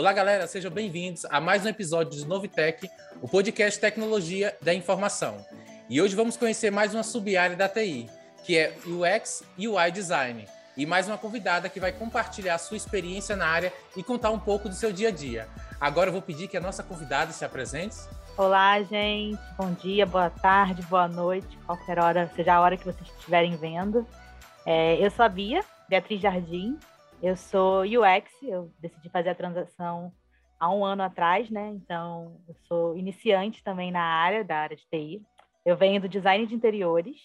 Olá, 0.00 0.14
galera, 0.14 0.46
sejam 0.46 0.70
bem-vindos 0.70 1.26
a 1.26 1.42
mais 1.42 1.62
um 1.66 1.68
episódio 1.68 2.18
de 2.18 2.26
Novitec, 2.26 2.90
o 3.20 3.28
podcast 3.28 3.78
Tecnologia 3.78 4.56
da 4.62 4.72
Informação. 4.72 5.44
E 5.90 6.00
hoje 6.00 6.16
vamos 6.16 6.38
conhecer 6.38 6.70
mais 6.70 6.94
uma 6.94 7.02
sub-área 7.02 7.54
da 7.54 7.68
TI, 7.68 8.08
que 8.42 8.56
é 8.56 8.74
UX 8.86 9.42
e 9.58 9.68
UI 9.68 9.92
Design. 9.92 10.48
E 10.74 10.86
mais 10.86 11.06
uma 11.06 11.18
convidada 11.18 11.68
que 11.68 11.78
vai 11.78 11.92
compartilhar 11.92 12.56
sua 12.56 12.78
experiência 12.78 13.36
na 13.36 13.46
área 13.46 13.70
e 13.94 14.02
contar 14.02 14.30
um 14.30 14.38
pouco 14.38 14.70
do 14.70 14.74
seu 14.74 14.90
dia 14.90 15.08
a 15.08 15.12
dia. 15.12 15.46
Agora 15.78 16.08
eu 16.08 16.14
vou 16.14 16.22
pedir 16.22 16.48
que 16.48 16.56
a 16.56 16.62
nossa 16.62 16.82
convidada 16.82 17.30
se 17.32 17.44
apresente. 17.44 17.96
Olá, 18.38 18.82
gente. 18.82 19.38
Bom 19.58 19.70
dia, 19.74 20.06
boa 20.06 20.30
tarde, 20.30 20.80
boa 20.84 21.08
noite, 21.08 21.58
qualquer 21.66 21.98
hora, 21.98 22.26
seja 22.34 22.54
a 22.54 22.60
hora 22.62 22.74
que 22.74 22.86
vocês 22.86 23.06
estiverem 23.06 23.54
vendo. 23.54 24.06
É, 24.64 24.96
eu 24.96 25.10
sou 25.10 25.26
a 25.26 25.28
Bia, 25.28 25.62
Beatriz 25.90 26.22
Jardim, 26.22 26.78
eu 27.22 27.36
sou 27.36 27.82
UX, 27.82 28.30
eu 28.42 28.72
decidi 28.80 29.08
fazer 29.10 29.30
a 29.30 29.34
transação 29.34 30.12
há 30.58 30.70
um 30.70 30.84
ano 30.84 31.02
atrás, 31.02 31.50
né? 31.50 31.68
Então, 31.68 32.40
eu 32.48 32.54
sou 32.66 32.96
iniciante 32.96 33.62
também 33.62 33.90
na 33.90 34.02
área, 34.02 34.44
da 34.44 34.56
área 34.56 34.76
de 34.76 34.86
TI. 34.88 35.22
Eu 35.64 35.76
venho 35.76 36.00
do 36.00 36.08
design 36.08 36.46
de 36.46 36.54
interiores, 36.54 37.16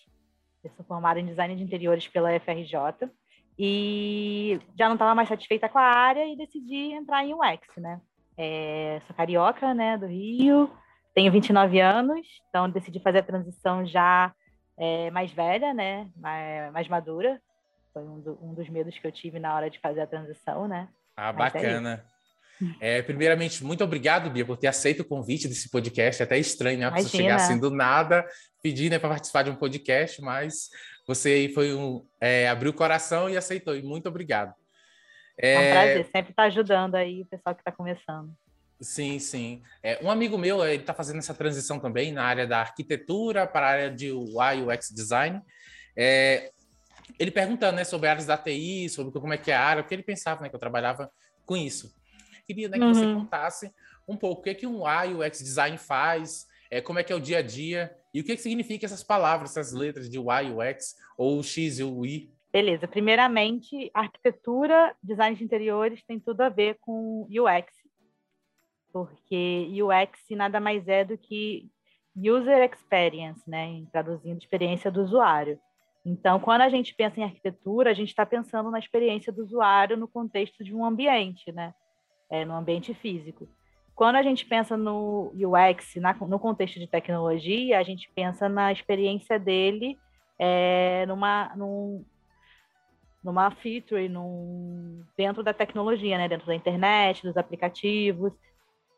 eu 0.63 0.71
sou 0.76 0.85
formada 0.85 1.20
em 1.20 1.26
design 1.26 1.55
de 1.55 1.63
interiores 1.63 2.08
pela 2.08 2.38
FRJ 2.40 3.09
e 3.58 4.59
já 4.77 4.88
não 4.88 4.95
estava 4.95 5.16
mais 5.16 5.30
satisfeita 5.30 5.70
com 5.70 5.80
a 5.80 5.84
área 5.84 6.27
e 6.27 6.35
decidi 6.35 6.91
entrar 6.93 7.23
em 7.23 7.34
UX, 7.34 7.68
né? 7.77 8.02
É, 8.38 9.02
sou 9.07 9.16
carioca, 9.16 9.73
né, 9.73 9.98
do 9.98 10.07
Rio, 10.07 10.70
tenho 11.13 11.32
29 11.32 11.80
anos, 11.80 12.27
então 12.49 12.70
decidi 12.70 12.99
fazer 12.99 13.20
a 13.20 13.24
transição 13.24 13.85
já 13.85 14.34
é, 14.77 15.09
mais 15.12 15.32
velha, 15.32 15.74
né, 15.74 16.09
mais, 16.18 16.74
mais 16.74 16.87
madura, 16.90 17.41
foi 17.96 18.04
um, 18.04 18.20
do, 18.20 18.38
um, 18.41 18.54
dos 18.54 18.68
medos 18.68 18.99
que 18.99 19.07
eu 19.07 19.12
tive 19.12 19.40
na 19.40 19.55
hora 19.55 19.70
de 19.70 19.79
fazer 19.79 20.01
a 20.01 20.07
transição, 20.07 20.68
né? 20.68 20.90
Ah, 21.15 21.32
Mas 21.32 21.55
é 21.55 21.57
bacana. 21.62 22.05
É, 22.82 23.02
primeiramente, 23.02 23.63
muito 23.63 23.84
obrigado, 23.85 24.29
Bia, 24.29 24.46
por 24.46 24.57
ter 24.57 24.68
aceito 24.68 24.99
o 24.99 25.05
convite 25.05 25.48
desse 25.48 25.70
podcast. 25.70 26.21
É 26.21 26.26
até 26.26 26.37
estranho, 26.37 26.79
né? 26.79 26.91
Você 26.91 27.07
chegar 27.07 27.35
assim 27.35 27.57
do 27.57 27.71
nada, 27.71 28.26
pedir 28.62 28.90
né, 28.90 28.99
para 28.99 29.10
participar 29.10 29.43
de 29.43 29.49
um 29.49 29.55
podcast, 29.55 30.21
mas 30.21 30.70
você 31.07 31.49
foi 31.54 31.74
um, 31.74 32.05
é, 32.20 32.49
abriu 32.49 32.71
o 32.71 32.76
coração 32.76 33.29
e 33.29 33.37
aceitou. 33.37 33.76
E 33.76 33.82
muito 33.82 34.09
obrigado. 34.09 34.54
É, 35.37 35.54
é 35.54 35.59
um 35.59 35.71
prazer, 35.71 36.05
sempre 36.05 36.32
estar 36.32 36.43
tá 36.43 36.43
ajudando 36.43 36.96
aí 36.96 37.21
o 37.21 37.26
pessoal 37.26 37.55
que 37.55 37.62
está 37.62 37.71
começando. 37.71 38.30
Sim, 38.82 39.20
sim. 39.20 39.62
É, 39.82 39.99
um 40.04 40.12
amigo 40.12 40.37
meu, 40.37 40.65
ele 40.65 40.82
está 40.82 40.93
fazendo 40.93 41.20
essa 41.20 41.34
transição 41.34 41.80
também 41.80 42.12
na 42.12 42.26
área 42.26 42.46
da 42.46 42.59
arquitetura 42.59 43.48
para 43.48 43.65
a 43.65 43.70
área 43.70 43.91
de 43.91 44.12
UI, 44.12 44.63
UX 44.65 44.90
Design. 44.93 45.41
É, 45.98 46.52
ele 47.20 47.32
perguntando 47.32 47.78
né, 47.78 47.84
sobre 47.84 48.10
áreas 48.10 48.26
da 48.26 48.38
TI, 48.38 48.90
sobre 48.90 49.12
como 49.12 49.34
é 49.34 49.38
que 49.38 49.52
é 49.52 49.56
a 49.56 49.64
área, 49.64 49.84
porque 49.84 49.96
ele 49.96 50.04
pensava 50.04 50.42
né, 50.42 50.50
que 50.50 50.56
eu 50.56 50.60
trabalhava 50.60 51.12
com 51.46 51.56
isso. 51.56 51.94
Queria 52.46 52.70
né, 52.70 52.78
que 52.78 52.84
uhum. 52.84 52.94
você 52.94 53.06
contasse 53.06 53.72
um 54.08 54.16
pouco 54.16 54.42
o 54.42 54.44
que, 54.44 54.50
é 54.50 54.54
que 54.54 54.68
um 54.68 54.84
UX 54.84 55.40
Design 55.40 55.78
faz, 55.78 56.48
é, 56.70 56.82
como 56.82 57.00
é 57.00 57.04
que 57.04 57.12
é 57.12 57.16
o 57.16 57.20
dia 57.20 57.40
a 57.40 57.42
dia 57.42 57.96
e 58.14 58.22
o 58.22 58.24
que, 58.24 58.32
é 58.32 58.36
que 58.36 58.42
significa 58.42 58.86
essas 58.86 59.04
palavras, 59.04 59.52
essas 59.52 59.74
letras 59.74 60.10
de 60.10 60.20
UX 60.20 60.96
ou 61.18 61.42
X 61.42 61.80
e 61.80 61.84
o 61.84 62.06
I. 62.06 62.32
Beleza. 62.52 62.88
Primeiramente, 62.88 63.92
arquitetura, 63.94 64.96
design 65.03 65.36
de 65.36 65.44
interiores 65.44 66.03
tem 66.06 66.20
tudo 66.20 66.42
a 66.42 66.50
ver 66.50 66.78
com 66.80 67.28
UX, 67.30 67.74
porque 68.94 69.68
UX 69.84 70.22
nada 70.31 70.59
mais 70.59 70.88
é 70.88 71.03
do 71.03 71.18
que 71.18 71.70
User 72.16 72.64
Experience, 72.64 73.42
né, 73.46 73.84
traduzindo 73.92 74.38
experiência 74.38 74.90
do 74.90 75.02
usuário. 75.03 75.59
Então, 76.06 76.40
quando 76.40 76.62
a 76.62 76.70
gente 76.70 76.94
pensa 76.94 77.20
em 77.20 77.24
arquitetura, 77.24 77.90
a 77.90 77.94
gente 77.94 78.10
está 78.10 78.26
pensando 78.26 78.70
na 78.70 78.78
experiência 78.78 79.34
do 79.34 79.42
usuário 79.42 79.98
no 79.98 80.08
contexto 80.08 80.64
de 80.64 80.74
um 80.74 80.86
ambiente, 80.86 81.52
né? 81.52 81.74
É, 82.30 82.46
no 82.46 82.54
ambiente 82.54 82.94
físico. 82.94 83.48
Quando 83.96 84.18
a 84.18 84.24
gente 84.24 84.46
pensa 84.46 84.78
no 84.78 85.32
UX, 85.34 85.96
na, 85.96 86.14
no 86.14 86.38
contexto 86.38 86.80
de 86.80 86.86
tecnologia, 86.86 87.80
a 87.80 87.84
gente 87.84 88.12
pensa 88.14 88.48
na 88.48 88.72
experiência 88.72 89.40
dele 89.40 89.98
é, 90.38 91.06
numa, 91.08 91.56
num, 91.56 92.06
numa 93.24 93.50
feature, 93.52 94.08
num, 94.10 95.04
dentro 95.18 95.42
da 95.42 95.54
tecnologia, 95.54 96.18
né? 96.18 96.28
dentro 96.28 96.46
da 96.46 96.56
internet, 96.56 97.24
dos 97.24 97.38
aplicativos. 97.38 98.34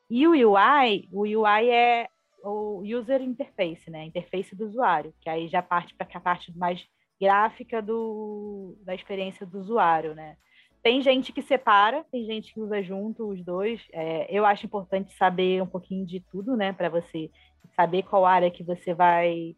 E 0.10 0.28
o 0.28 0.32
UI, 0.32 1.08
o 1.12 1.22
UI 1.22 1.70
é 1.70 2.10
o 2.44 2.82
user 2.82 3.22
interface, 3.22 3.90
né? 3.90 4.06
Interface 4.06 4.56
do 4.56 4.66
usuário, 4.66 5.14
que 5.22 5.30
aí 5.30 5.48
já 5.48 5.62
parte 5.62 5.94
para 5.96 6.08
a 6.12 6.20
parte 6.20 6.56
mais 6.58 6.88
gráfica 7.20 7.82
do, 7.82 8.78
da 8.84 8.94
experiência 8.94 9.46
do 9.46 9.60
usuário, 9.60 10.14
né? 10.14 10.38
Tem 10.84 11.02
gente 11.02 11.34
que 11.34 11.42
separa, 11.42 12.06
tem 12.12 12.26
gente 12.26 12.54
que 12.54 12.62
usa 12.62 12.82
junto 12.82 13.28
os 13.28 13.44
dois. 13.44 13.82
É, 13.92 14.28
eu 14.30 14.46
acho 14.46 14.66
importante 14.66 15.14
saber 15.16 15.62
um 15.62 15.68
pouquinho 15.68 16.06
de 16.06 16.20
tudo, 16.32 16.56
né? 16.56 16.72
Para 16.72 16.90
você 16.90 17.30
saber 17.76 18.04
qual 18.04 18.26
área 18.26 18.52
que 18.52 18.64
você 18.64 18.94
vai, 18.94 19.56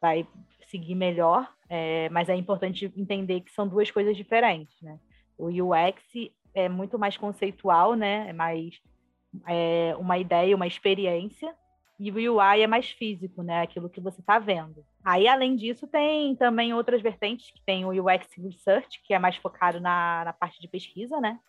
vai 0.00 0.26
seguir 0.68 0.94
melhor. 0.94 1.52
É, 1.68 2.08
mas 2.10 2.28
é 2.28 2.36
importante 2.36 2.92
entender 2.96 3.40
que 3.40 3.50
são 3.50 3.66
duas 3.66 3.90
coisas 3.90 4.16
diferentes, 4.16 4.80
né? 4.80 4.98
O 5.36 5.48
UX 5.48 6.02
é 6.54 6.68
muito 6.68 6.98
mais 6.98 7.16
conceitual, 7.16 7.94
né? 7.94 8.28
É 8.28 8.32
mais 8.32 8.80
é, 9.48 9.94
uma 9.98 10.18
ideia, 10.18 10.54
uma 10.54 10.66
experiência. 10.66 11.54
E 11.98 12.10
o 12.10 12.36
UI 12.36 12.62
é 12.62 12.66
mais 12.66 12.90
físico, 12.90 13.42
né? 13.42 13.62
Aquilo 13.62 13.90
que 13.90 14.00
você 14.00 14.20
está 14.20 14.38
vendo. 14.38 14.84
Aí, 15.04 15.26
além 15.26 15.56
disso, 15.56 15.86
tem 15.86 16.36
também 16.36 16.72
outras 16.72 17.02
vertentes, 17.02 17.50
que 17.50 17.60
tem 17.62 17.84
o 17.84 17.90
UX 17.90 18.28
Research, 18.36 19.00
que 19.02 19.12
é 19.12 19.18
mais 19.18 19.36
focado 19.36 19.80
na, 19.80 20.22
na 20.24 20.32
parte 20.32 20.60
de 20.60 20.68
pesquisa, 20.68 21.20
né? 21.20 21.40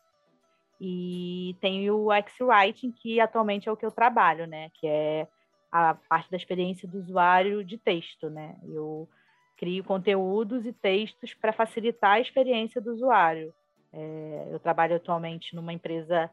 E 0.81 1.55
tem 1.61 1.89
o 1.89 2.11
UX 2.11 2.33
Writing, 2.41 2.91
que 2.91 3.19
atualmente 3.19 3.69
é 3.69 3.71
o 3.71 3.77
que 3.77 3.85
eu 3.85 3.91
trabalho, 3.91 4.47
né? 4.47 4.69
Que 4.73 4.87
é 4.87 5.27
a 5.71 5.93
parte 5.93 6.29
da 6.31 6.37
experiência 6.37 6.87
do 6.87 6.99
usuário 6.99 7.63
de 7.63 7.77
texto, 7.77 8.29
né? 8.29 8.55
Eu 8.63 9.07
crio 9.55 9.83
conteúdos 9.83 10.65
e 10.65 10.73
textos 10.73 11.33
para 11.33 11.53
facilitar 11.53 12.13
a 12.13 12.19
experiência 12.19 12.81
do 12.81 12.91
usuário. 12.91 13.53
É, 13.93 14.47
eu 14.51 14.59
trabalho 14.59 14.95
atualmente 14.95 15.55
numa 15.55 15.71
empresa 15.71 16.29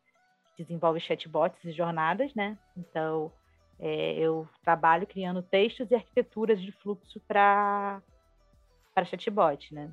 que 0.57 0.65
desenvolve 0.65 1.01
chatbots 1.01 1.63
e 1.65 1.73
jornadas, 1.73 2.35
né? 2.35 2.57
Então, 2.77 3.31
é, 3.81 4.15
eu 4.19 4.47
trabalho 4.63 5.07
criando 5.07 5.43
textos 5.43 5.91
e 5.91 5.95
arquiteturas 5.95 6.61
de 6.61 6.71
fluxo 6.71 7.19
para 7.27 8.03
chatbot, 9.05 9.73
né? 9.75 9.91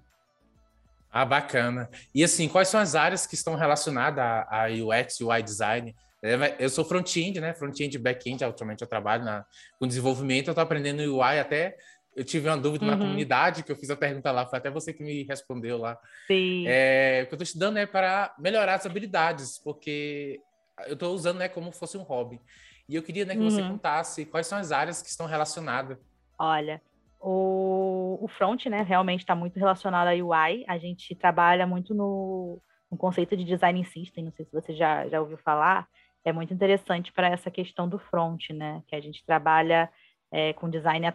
Ah, 1.10 1.24
bacana. 1.24 1.90
E 2.14 2.22
assim, 2.22 2.50
quais 2.50 2.68
são 2.68 2.80
as 2.80 2.94
áreas 2.94 3.26
que 3.26 3.36
estão 3.36 3.56
relacionadas 3.56 4.20
a, 4.20 4.66
a 4.66 4.68
UX, 4.68 5.22
UI 5.22 5.42
design? 5.42 5.96
É, 6.22 6.56
eu 6.60 6.70
sou 6.70 6.84
front-end, 6.84 7.40
né? 7.40 7.54
Front-end 7.54 7.96
e 7.96 8.00
back-end, 8.00 8.44
atualmente 8.44 8.82
eu 8.82 8.88
trabalho 8.88 9.24
na, 9.24 9.46
com 9.80 9.88
desenvolvimento, 9.88 10.48
eu 10.48 10.52
estou 10.52 10.64
aprendendo 10.64 11.00
UI 11.00 11.40
até. 11.40 11.78
Eu 12.14 12.26
tive 12.26 12.50
uma 12.50 12.58
dúvida 12.58 12.84
uhum. 12.84 12.92
na 12.92 12.98
comunidade, 12.98 13.64
que 13.64 13.72
eu 13.72 13.76
fiz 13.76 13.90
a 13.90 13.96
pergunta 13.96 14.32
lá, 14.32 14.46
foi 14.46 14.60
até 14.60 14.70
você 14.70 14.92
que 14.92 15.04
me 15.04 15.24
respondeu 15.24 15.78
lá. 15.78 15.98
Sim. 16.28 16.66
É, 16.68 17.22
o 17.24 17.28
que 17.28 17.34
eu 17.34 17.38
estou 17.38 17.44
estudando 17.44 17.78
é 17.78 17.86
para 17.86 18.36
melhorar 18.38 18.74
as 18.74 18.86
habilidades, 18.86 19.62
porque 19.64 20.42
eu 20.88 20.94
estou 20.94 21.14
usando 21.14 21.38
né, 21.38 21.48
como 21.48 21.72
fosse 21.72 21.98
um 21.98 22.04
hobby. 22.04 22.42
E 22.90 22.96
eu 22.96 23.04
queria 23.04 23.26
né, 23.26 23.34
que 23.34 23.42
uhum. 23.42 23.50
você 23.50 23.62
contasse 23.62 24.26
quais 24.26 24.48
são 24.48 24.58
as 24.58 24.72
áreas 24.72 25.02
que 25.02 25.10
estão 25.10 25.26
relacionadas. 25.26 25.98
Olha, 26.40 26.82
o, 27.20 28.18
o 28.22 28.28
front, 28.28 28.66
né, 28.68 28.82
realmente 28.82 29.22
está 29.22 29.36
muito 29.36 29.58
relacionado 29.58 30.08
à 30.08 30.12
UI. 30.12 30.64
A 30.68 30.78
gente 30.78 31.14
trabalha 31.16 31.68
muito 31.68 31.94
no, 31.94 32.62
no, 32.90 32.98
conceito 32.98 33.36
de 33.36 33.44
design 33.44 33.84
system, 33.86 34.26
não 34.26 34.32
sei 34.32 34.46
se 34.46 34.52
você 34.52 34.74
já, 34.74 35.08
já 35.10 35.20
ouviu 35.20 35.38
falar. 35.38 35.88
É 36.24 36.32
muito 36.32 36.54
interessante 36.54 37.12
para 37.12 37.28
essa 37.28 37.52
questão 37.52 37.88
do 37.90 38.00
front, 38.00 38.50
né, 38.52 38.82
que 38.88 38.96
a 38.96 39.02
gente 39.02 39.26
trabalha 39.26 39.90
é, 40.32 40.54
com 40.54 40.70
design 40.70 41.06
é, 41.06 41.12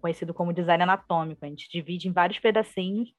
conhecido 0.00 0.32
como 0.32 0.52
design 0.52 0.82
anatômico. 0.82 1.44
A 1.44 1.48
gente 1.48 1.68
divide 1.70 2.08
em 2.08 2.12
vários 2.12 2.38
pedacinhos 2.38 3.10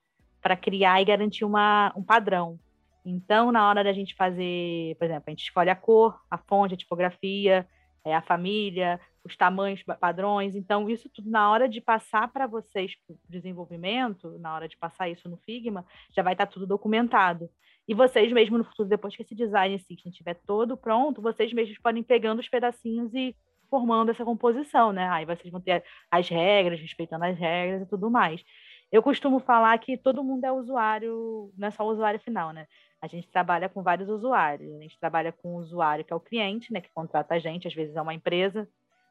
para 0.41 0.55
criar 0.55 1.01
e 1.01 1.05
garantir 1.05 1.43
uma, 1.43 1.91
um 1.95 2.03
padrão. 2.03 2.59
Então, 3.05 3.51
na 3.51 3.69
hora 3.69 3.83
da 3.83 3.93
gente 3.93 4.15
fazer, 4.15 4.95
por 4.97 5.05
exemplo, 5.05 5.23
a 5.27 5.29
gente 5.29 5.43
escolhe 5.43 5.69
a 5.69 5.75
cor, 5.75 6.19
a 6.29 6.37
fonte, 6.39 6.73
a 6.73 6.77
tipografia, 6.77 7.67
é, 8.03 8.15
a 8.15 8.21
família, 8.21 8.99
os 9.23 9.35
tamanhos, 9.37 9.83
padrões. 9.99 10.55
Então, 10.55 10.89
isso 10.89 11.07
tudo, 11.09 11.29
na 11.29 11.51
hora 11.51 11.69
de 11.69 11.79
passar 11.81 12.27
para 12.31 12.47
vocês 12.47 12.95
para 13.05 13.13
o 13.13 13.19
desenvolvimento, 13.29 14.37
na 14.39 14.53
hora 14.55 14.67
de 14.67 14.75
passar 14.75 15.07
isso 15.09 15.29
no 15.29 15.37
Figma, 15.37 15.85
já 16.15 16.23
vai 16.23 16.33
estar 16.33 16.47
tá 16.47 16.51
tudo 16.51 16.65
documentado. 16.65 17.49
E 17.87 17.93
vocês 17.93 18.31
mesmo 18.31 18.57
no 18.57 18.63
futuro, 18.63 18.89
depois 18.89 19.15
que 19.15 19.21
esse 19.21 19.35
design 19.35 19.77
system 19.77 20.11
estiver 20.11 20.35
todo 20.45 20.75
pronto, 20.75 21.21
vocês 21.21 21.53
mesmos 21.53 21.77
podem 21.77 22.01
pegando 22.01 22.39
os 22.39 22.49
pedacinhos 22.49 23.13
e 23.13 23.35
formando 23.69 24.11
essa 24.11 24.25
composição, 24.25 24.91
né? 24.91 25.07
Aí 25.09 25.25
vocês 25.25 25.51
vão 25.51 25.61
ter 25.61 25.83
as 26.09 26.27
regras, 26.29 26.79
respeitando 26.79 27.25
as 27.25 27.37
regras 27.37 27.83
e 27.83 27.85
tudo 27.85 28.09
mais. 28.09 28.43
Eu 28.91 29.03
costumo 29.03 29.39
falar 29.39 29.77
que 29.79 29.97
todo 29.97 30.23
mundo 30.23 30.45
é 30.45 30.51
usuário, 30.51 31.51
não 31.57 31.67
é 31.67 31.71
só 31.71 31.83
o 31.83 31.91
usuário 31.91 32.19
final, 32.19 32.51
né? 32.51 32.67
A 33.05 33.07
gente 33.07 33.27
trabalha 33.27 33.69
com 33.69 33.83
vários 33.83 34.09
usuários. 34.09 34.73
A 34.75 34.79
gente 34.79 34.99
trabalha 34.99 35.31
com 35.31 35.55
o 35.55 35.57
usuário 35.57 36.03
que 36.03 36.11
é 36.11 36.15
o 36.15 36.19
cliente, 36.19 36.73
né, 36.73 36.81
que 36.81 36.89
contrata 36.91 37.35
a 37.35 37.39
gente, 37.39 37.67
às 37.67 37.73
vezes 37.73 37.95
é 37.95 38.01
uma 38.01 38.15
empresa, 38.15 38.67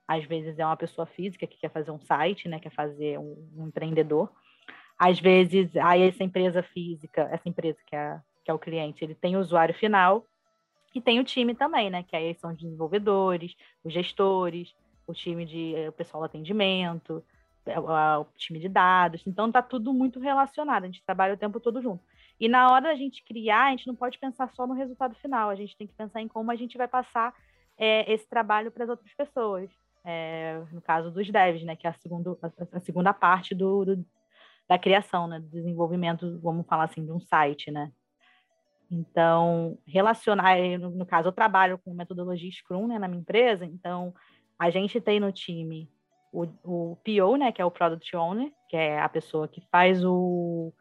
às 0.06 0.24
vezes 0.24 0.58
é 0.58 0.66
uma 0.66 0.76
pessoa 0.76 1.06
física 1.06 1.46
que 1.46 1.56
quer 1.56 1.70
fazer 1.70 1.92
um 1.92 2.00
site, 2.00 2.48
né, 2.48 2.58
quer 2.58 2.72
fazer 2.72 3.18
um, 3.20 3.48
um 3.56 3.68
empreendedor. 3.68 4.28
Às 4.98 5.20
vezes, 5.20 5.76
aí 5.76 6.02
essa 6.02 6.24
empresa 6.24 6.60
física, 6.60 7.28
essa 7.30 7.48
empresa 7.48 7.78
que 7.86 7.94
é, 7.94 8.20
que 8.44 8.50
é 8.50 8.54
o 8.54 8.58
cliente, 8.58 9.04
ele 9.04 9.14
tem 9.14 9.36
o 9.36 9.40
usuário 9.40 9.74
final 9.74 10.26
E 10.94 11.00
tem 11.00 11.20
o 11.20 11.24
time 11.24 11.54
também, 11.54 11.90
né? 11.90 12.02
Que 12.02 12.16
aí 12.16 12.34
são 12.36 12.50
os 12.50 12.58
desenvolvedores, 12.58 13.54
os 13.84 13.92
gestores, 13.92 14.74
o 15.06 15.14
time 15.14 15.44
de 15.46 15.74
eh, 15.76 15.88
o 15.88 15.92
pessoal 15.92 16.22
do 16.22 16.26
atendimento, 16.26 17.24
é, 17.66 17.78
o 17.80 18.26
time 18.36 18.58
de 18.60 18.68
dados. 18.68 19.22
Então 19.26 19.50
tá 19.50 19.62
tudo 19.62 19.92
muito 19.92 20.20
relacionado, 20.20 20.84
a 20.84 20.86
gente 20.86 21.04
trabalha 21.04 21.34
o 21.34 21.36
tempo 21.36 21.60
todo 21.60 21.82
junto. 21.82 22.02
E 22.38 22.48
na 22.48 22.70
hora 22.70 22.82
da 22.82 22.94
gente 22.94 23.24
criar, 23.24 23.66
a 23.66 23.70
gente 23.70 23.86
não 23.86 23.94
pode 23.94 24.18
pensar 24.18 24.50
só 24.54 24.66
no 24.66 24.74
resultado 24.74 25.14
final, 25.16 25.50
a 25.50 25.54
gente 25.54 25.76
tem 25.76 25.86
que 25.86 25.94
pensar 25.94 26.20
em 26.20 26.28
como 26.28 26.50
a 26.50 26.56
gente 26.56 26.76
vai 26.76 26.88
passar 26.88 27.34
é, 27.78 28.12
esse 28.12 28.28
trabalho 28.28 28.70
para 28.70 28.84
as 28.84 28.90
outras 28.90 29.12
pessoas. 29.14 29.70
É, 30.04 30.60
no 30.70 30.82
caso 30.82 31.10
dos 31.10 31.30
devs, 31.30 31.64
né, 31.64 31.76
que 31.76 31.86
é 31.86 31.90
a, 31.90 31.94
segundo, 31.94 32.38
a, 32.42 32.76
a 32.76 32.80
segunda 32.80 33.14
parte 33.14 33.54
do, 33.54 33.84
do, 33.84 34.06
da 34.68 34.78
criação, 34.78 35.26
né, 35.26 35.40
do 35.40 35.48
desenvolvimento, 35.48 36.38
vamos 36.40 36.66
falar 36.66 36.84
assim, 36.84 37.04
de 37.04 37.12
um 37.12 37.20
site, 37.20 37.70
né. 37.70 37.90
Então, 38.90 39.78
relacionar, 39.86 40.56
no, 40.78 40.90
no 40.90 41.06
caso, 41.06 41.28
eu 41.28 41.32
trabalho 41.32 41.78
com 41.78 41.94
metodologia 41.94 42.50
Scrum, 42.50 42.86
né, 42.86 42.98
na 42.98 43.08
minha 43.08 43.20
empresa, 43.20 43.64
então 43.64 44.12
a 44.58 44.68
gente 44.70 45.00
tem 45.00 45.18
no 45.18 45.32
time 45.32 45.90
o, 46.32 46.42
o 46.62 46.96
PO, 46.96 47.36
né, 47.36 47.50
que 47.50 47.62
é 47.62 47.64
o 47.64 47.70
Product 47.70 48.14
Owner, 48.14 48.52
que 48.68 48.76
é 48.76 49.00
a 49.00 49.08
pessoa 49.08 49.48
que 49.48 49.62
faz 49.70 50.04
o, 50.04 50.72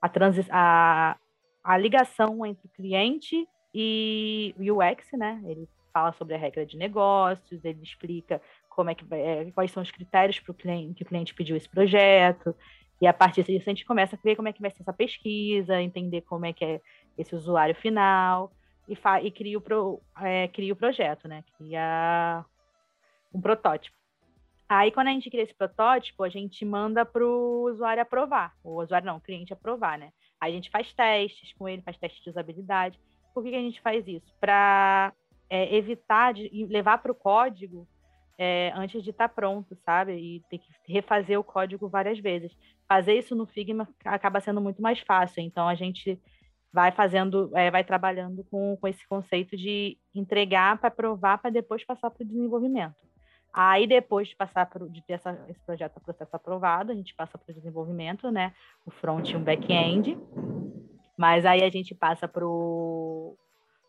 a, 0.00 0.08
transi 0.08 0.46
a, 0.50 1.16
a 1.62 1.78
ligação 1.78 2.44
entre 2.44 2.66
o 2.66 2.70
cliente 2.70 3.48
e 3.74 4.54
o 4.58 4.78
UX, 4.78 5.06
né, 5.12 5.42
ele 5.44 5.68
fala 5.92 6.12
sobre 6.12 6.34
a 6.34 6.38
regra 6.38 6.64
de 6.64 6.76
negócios, 6.76 7.64
ele 7.64 7.82
explica 7.82 8.40
como 8.68 8.90
é 8.90 8.94
que 8.94 9.04
é, 9.12 9.50
quais 9.52 9.70
são 9.70 9.82
os 9.82 9.90
critérios 9.90 10.38
para 10.38 10.52
o 10.52 10.54
cliente 10.54 10.94
que 10.94 11.02
o 11.02 11.06
cliente 11.06 11.34
pediu 11.34 11.56
esse 11.56 11.68
projeto. 11.68 12.54
E 13.00 13.06
a 13.06 13.12
partir 13.12 13.42
disso 13.44 13.68
a 13.68 13.72
gente 13.72 13.84
começa 13.84 14.16
a 14.16 14.18
ver 14.22 14.36
como 14.36 14.48
é 14.48 14.52
que 14.52 14.60
vai 14.60 14.70
ser 14.70 14.82
essa 14.82 14.92
pesquisa, 14.92 15.80
entender 15.80 16.22
como 16.22 16.46
é 16.46 16.52
que 16.52 16.64
é 16.64 16.80
esse 17.16 17.34
usuário 17.34 17.74
final 17.74 18.52
e, 18.88 18.96
e 19.22 19.30
cria, 19.30 19.58
o 19.58 19.60
pro, 19.60 20.00
é, 20.20 20.48
cria 20.48 20.72
o 20.72 20.76
projeto, 20.76 21.26
né? 21.26 21.42
Cria 21.56 22.44
um 23.32 23.40
protótipo. 23.40 23.95
Aí, 24.68 24.90
quando 24.90 25.08
a 25.08 25.12
gente 25.12 25.30
cria 25.30 25.44
esse 25.44 25.54
protótipo, 25.54 26.24
a 26.24 26.28
gente 26.28 26.64
manda 26.64 27.04
para 27.04 27.24
o 27.24 27.70
usuário 27.70 28.02
aprovar. 28.02 28.52
O 28.64 28.82
usuário 28.82 29.06
não, 29.06 29.18
o 29.18 29.20
cliente 29.20 29.52
aprovar, 29.52 29.96
né? 29.96 30.10
Aí 30.40 30.52
a 30.52 30.54
gente 30.54 30.70
faz 30.70 30.92
testes 30.92 31.52
com 31.54 31.68
ele, 31.68 31.82
faz 31.82 31.96
testes 31.96 32.22
de 32.22 32.30
usabilidade. 32.30 32.98
Por 33.32 33.44
que, 33.44 33.50
que 33.50 33.56
a 33.56 33.60
gente 33.60 33.80
faz 33.80 34.06
isso? 34.08 34.34
Para 34.40 35.12
é, 35.48 35.74
evitar 35.74 36.34
de 36.34 36.66
levar 36.68 36.98
para 36.98 37.12
o 37.12 37.14
código 37.14 37.86
é, 38.38 38.72
antes 38.74 39.02
de 39.02 39.10
estar 39.10 39.28
tá 39.28 39.34
pronto, 39.34 39.76
sabe? 39.84 40.14
E 40.14 40.40
ter 40.50 40.58
que 40.58 40.68
refazer 40.92 41.38
o 41.38 41.44
código 41.44 41.88
várias 41.88 42.18
vezes. 42.18 42.52
Fazer 42.88 43.14
isso 43.14 43.34
no 43.34 43.46
Figma 43.46 43.88
acaba 44.04 44.40
sendo 44.40 44.60
muito 44.60 44.82
mais 44.82 44.98
fácil. 45.00 45.42
Então 45.42 45.68
a 45.68 45.74
gente 45.74 46.20
vai 46.72 46.92
fazendo, 46.92 47.50
é, 47.56 47.70
vai 47.70 47.84
trabalhando 47.84 48.44
com, 48.50 48.76
com 48.76 48.88
esse 48.88 49.06
conceito 49.08 49.56
de 49.56 49.96
entregar 50.14 50.76
para 50.78 50.90
provar 50.90 51.38
para 51.38 51.50
depois 51.50 51.84
passar 51.84 52.10
para 52.10 52.22
o 52.22 52.26
desenvolvimento. 52.26 52.96
Aí 53.52 53.86
depois 53.86 54.28
de 54.28 54.36
passar 54.36 54.66
por, 54.66 54.88
de 54.88 55.02
ter 55.02 55.14
essa, 55.14 55.38
esse 55.48 55.60
projeto 55.60 56.00
processo 56.00 56.34
aprovado, 56.36 56.92
a 56.92 56.94
gente 56.94 57.14
passa 57.14 57.38
para 57.38 57.50
o 57.50 57.54
desenvolvimento, 57.54 58.30
né? 58.30 58.52
O 58.84 58.90
front 58.90 59.30
e 59.30 59.36
o 59.36 59.40
back-end. 59.40 60.18
Mas 61.16 61.46
aí 61.46 61.62
a 61.62 61.70
gente 61.70 61.94
passa 61.94 62.28
para 62.28 62.46
o 62.46 63.36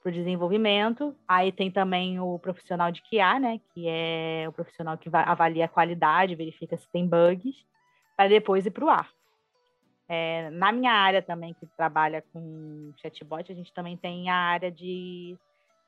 desenvolvimento. 0.06 1.16
Aí 1.28 1.52
tem 1.52 1.70
também 1.70 2.20
o 2.20 2.40
profissional 2.40 2.92
de 2.92 3.02
QA, 3.02 3.40
né, 3.40 3.60
que 3.74 3.86
é 3.88 4.46
o 4.48 4.54
profissional 4.54 4.98
que 4.98 5.10
avalia 5.12 5.66
a 5.66 5.70
qualidade, 5.70 6.36
verifica 6.36 6.78
se 6.78 6.90
tem 6.90 7.06
bugs, 7.06 7.56
para 8.16 8.30
depois 8.30 8.66
ir 8.66 8.72
para 8.72 8.86
o 8.86 8.90
ar. 8.90 9.10
É, 10.10 10.50
na 10.52 10.72
minha 10.72 10.94
área 10.94 11.22
também, 11.22 11.54
que 11.54 11.66
trabalha 11.76 12.24
com 12.32 12.94
chatbot, 13.02 13.52
a 13.52 13.56
gente 13.56 13.74
também 13.74 13.98
tem 13.98 14.30
a 14.30 14.36
área 14.36 14.72
de 14.72 15.38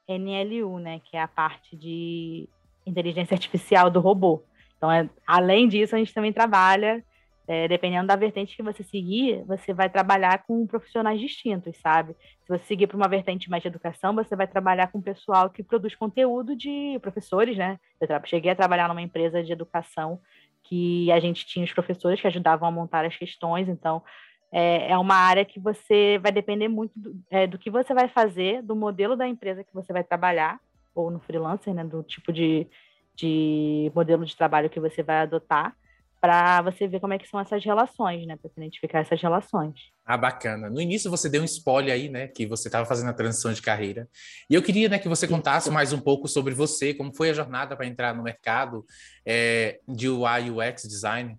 NLU, 0.08 0.80
né, 0.80 1.00
que 1.00 1.16
é 1.16 1.22
a 1.22 1.28
parte 1.28 1.78
de 1.78 2.50
inteligência 2.90 3.36
artificial 3.36 3.90
do 3.90 4.00
robô. 4.00 4.44
Então, 4.78 4.92
é, 4.92 5.10
além 5.28 5.68
disso, 5.68 5.96
a 5.96 6.00
gente 6.00 6.14
também 6.14 6.32
trabalha 6.32 7.04
é, 7.50 7.68
dependendo 7.68 8.06
da 8.06 8.16
vertente 8.16 8.56
que 8.56 8.62
você 8.62 8.84
seguir, 8.84 9.44
você 9.46 9.74
vai 9.74 9.90
trabalhar 9.90 10.44
com 10.44 10.68
profissionais 10.68 11.20
distintos, 11.20 11.76
sabe? 11.78 12.16
Se 12.44 12.48
você 12.48 12.64
seguir 12.64 12.86
para 12.86 12.96
uma 12.96 13.08
vertente 13.08 13.50
mais 13.50 13.64
de 13.64 13.68
educação, 13.68 14.14
você 14.14 14.36
vai 14.36 14.46
trabalhar 14.46 14.92
com 14.92 15.02
pessoal 15.02 15.50
que 15.50 15.64
produz 15.64 15.96
conteúdo 15.96 16.56
de 16.56 17.00
professores, 17.02 17.58
né? 17.58 17.80
Eu 18.00 18.08
cheguei 18.26 18.52
a 18.52 18.56
trabalhar 18.56 18.88
numa 18.88 19.02
empresa 19.02 19.44
de 19.44 19.52
educação 19.52 20.22
que 20.64 21.12
a 21.12 21.20
gente 21.20 21.44
tinha 21.44 21.66
os 21.66 21.74
professores 21.74 22.22
que 22.22 22.28
ajudavam 22.28 22.70
a 22.70 22.72
montar 22.72 23.04
as 23.04 23.18
questões, 23.18 23.68
então 23.68 24.04
é, 24.52 24.92
é 24.92 24.98
uma 25.00 25.16
área 25.16 25.44
que 25.44 25.60
você 25.60 26.20
vai 26.22 26.32
depender 26.32 26.68
muito 26.68 26.94
do, 26.96 27.20
é, 27.32 27.48
do 27.48 27.58
que 27.58 27.72
você 27.72 27.96
vai 27.96 28.08
fazer, 28.08 28.62
do 28.62 28.76
modelo 28.76 29.16
da 29.16 29.28
empresa 29.28 29.64
que 29.64 29.74
você 29.74 29.92
vai 29.92 30.04
trabalhar, 30.04 30.60
ou 30.94 31.10
no 31.12 31.20
freelancer, 31.20 31.74
né? 31.74 31.84
Do 31.84 32.04
tipo 32.04 32.32
de, 32.32 32.68
de 33.16 33.92
modelo 33.96 34.26
de 34.26 34.36
trabalho 34.36 34.70
que 34.70 34.80
você 34.80 35.04
vai 35.04 35.22
adotar 35.22 35.76
para 36.22 36.62
você 36.62 36.86
ver 36.86 37.00
como 37.00 37.14
é 37.14 37.18
que 37.18 37.28
são 37.28 37.40
essas 37.40 37.64
relações, 37.64 38.26
né? 38.28 38.36
Para 38.36 38.52
identificar 38.58 39.00
essas 39.00 39.22
relações. 39.22 39.76
Ah, 40.06 40.18
bacana. 40.18 40.70
No 40.70 40.82
início 40.82 41.10
você 41.10 41.30
deu 41.30 41.42
um 41.42 41.46
spoiler 41.46 41.94
aí, 41.94 42.10
né? 42.10 42.28
Que 42.28 42.46
você 42.46 42.68
estava 42.68 42.86
fazendo 42.86 43.10
a 43.10 43.14
transição 43.14 43.54
de 43.54 43.62
carreira. 43.62 44.08
E 44.50 44.54
eu 44.54 44.62
queria, 44.62 44.90
né, 44.90 45.00
que 45.00 45.08
você 45.08 45.28
contasse 45.28 45.72
mais 45.72 45.94
um 45.94 46.00
pouco 46.00 46.28
sobre 46.28 46.54
você, 46.54 46.94
como 46.94 47.16
foi 47.16 47.30
a 47.30 47.34
jornada 47.34 47.76
para 47.76 47.86
entrar 47.86 48.14
no 48.14 48.24
mercado 48.24 48.86
é, 49.26 49.80
de 49.88 50.10
UI 50.10 50.52
UX 50.52 50.84
design. 50.84 51.38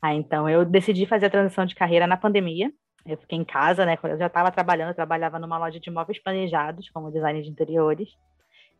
Ah, 0.00 0.14
então 0.14 0.48
eu 0.48 0.64
decidi 0.64 1.04
fazer 1.04 1.26
a 1.26 1.30
transição 1.30 1.66
de 1.66 1.74
carreira 1.74 2.06
na 2.06 2.16
pandemia. 2.16 2.72
Eu 3.12 3.18
fiquei 3.18 3.38
em 3.38 3.44
casa, 3.44 3.84
né? 3.84 3.98
Eu 4.02 4.18
já 4.18 4.26
estava 4.26 4.50
trabalhando, 4.50 4.90
eu 4.90 4.94
trabalhava 4.94 5.38
numa 5.38 5.58
loja 5.58 5.80
de 5.80 5.90
móveis 5.90 6.18
planejados 6.18 6.88
como 6.90 7.10
design 7.10 7.42
de 7.42 7.50
interiores 7.50 8.08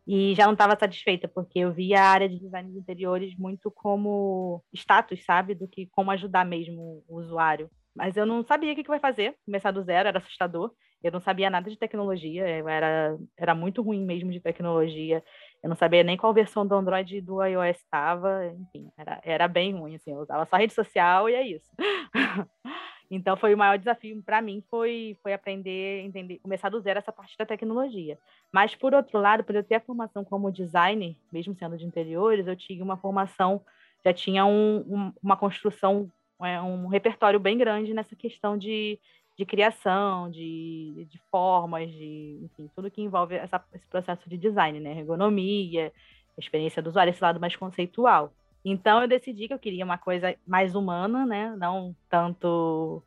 e 0.07 0.33
já 0.35 0.45
não 0.45 0.53
estava 0.53 0.77
satisfeita, 0.77 1.27
porque 1.27 1.59
eu 1.59 1.71
via 1.71 2.01
a 2.01 2.09
área 2.09 2.27
de 2.27 2.39
design 2.39 2.71
de 2.71 2.79
interiores 2.79 3.35
muito 3.37 3.69
como 3.69 4.63
status, 4.73 5.23
sabe? 5.23 5.53
Do 5.53 5.67
que 5.67 5.87
como 5.91 6.11
ajudar 6.11 6.45
mesmo 6.45 7.03
o 7.07 7.19
usuário. 7.19 7.69
Mas 7.95 8.17
eu 8.17 8.25
não 8.25 8.43
sabia 8.43 8.71
o 8.71 8.75
que, 8.75 8.83
que 8.83 8.89
vai 8.89 8.99
fazer, 8.99 9.35
começar 9.45 9.71
do 9.71 9.83
zero, 9.83 10.07
era 10.07 10.17
assustador. 10.17 10.71
Eu 11.03 11.11
não 11.11 11.19
sabia 11.19 11.49
nada 11.49 11.69
de 11.69 11.77
tecnologia, 11.77 12.47
eu 12.47 12.69
era, 12.69 13.17
era 13.37 13.55
muito 13.55 13.81
ruim 13.81 14.05
mesmo 14.05 14.31
de 14.31 14.39
tecnologia. 14.39 15.23
Eu 15.63 15.69
não 15.69 15.75
sabia 15.75 16.03
nem 16.03 16.15
qual 16.15 16.33
versão 16.33 16.65
do 16.65 16.75
Android 16.75 17.17
e 17.17 17.21
do 17.21 17.43
iOS 17.43 17.77
estava, 17.77 18.45
enfim, 18.47 18.91
era, 18.97 19.19
era 19.23 19.47
bem 19.47 19.73
ruim, 19.73 19.95
assim, 19.95 20.11
eu 20.11 20.19
usava 20.19 20.45
só 20.45 20.57
rede 20.57 20.73
social 20.73 21.27
e 21.27 21.33
é 21.33 21.47
isso. 21.47 21.71
Então 23.13 23.35
foi 23.35 23.53
o 23.53 23.57
maior 23.57 23.77
desafio 23.77 24.23
para 24.23 24.41
mim 24.41 24.63
foi 24.71 25.17
foi 25.21 25.33
aprender, 25.33 26.05
entender, 26.05 26.39
começar 26.39 26.69
do 26.69 26.79
zero 26.79 26.97
essa 26.97 27.11
parte 27.11 27.37
da 27.37 27.45
tecnologia. 27.45 28.17
Mas 28.53 28.73
por 28.73 28.93
outro 28.93 29.19
lado, 29.19 29.43
por 29.43 29.53
eu 29.53 29.63
ter 29.63 29.75
a 29.75 29.79
formação 29.81 30.23
como 30.23 30.49
designer, 30.49 31.13
mesmo 31.29 31.53
sendo 31.53 31.77
de 31.77 31.85
interiores, 31.85 32.47
eu 32.47 32.55
tinha 32.55 32.81
uma 32.81 32.95
formação, 32.95 33.61
já 34.03 34.13
tinha 34.13 34.45
um, 34.45 34.77
um, 34.87 35.13
uma 35.21 35.35
construção, 35.35 36.09
é, 36.41 36.61
um 36.61 36.87
repertório 36.87 37.37
bem 37.39 37.57
grande 37.57 37.93
nessa 37.93 38.15
questão 38.15 38.57
de, 38.57 38.97
de 39.37 39.45
criação, 39.45 40.31
de, 40.31 41.05
de 41.09 41.19
formas, 41.29 41.91
de 41.91 42.39
enfim, 42.43 42.69
tudo 42.73 42.89
que 42.89 43.01
envolve 43.01 43.35
essa, 43.35 43.61
esse 43.73 43.85
processo 43.87 44.29
de 44.29 44.37
design, 44.37 44.79
né? 44.79 44.97
Ergonomia, 44.99 45.91
experiência 46.37 46.81
do 46.81 46.89
usuário, 46.89 47.11
esse 47.11 47.21
lado 47.21 47.41
mais 47.41 47.57
conceitual. 47.57 48.31
Então 48.63 49.01
eu 49.01 49.07
decidi 49.07 49.47
que 49.47 49.53
eu 49.53 49.59
queria 49.59 49.83
uma 49.83 49.97
coisa 49.97 50.35
mais 50.45 50.75
humana, 50.75 51.25
né? 51.25 51.55
Não 51.57 51.95
tanto 52.09 53.03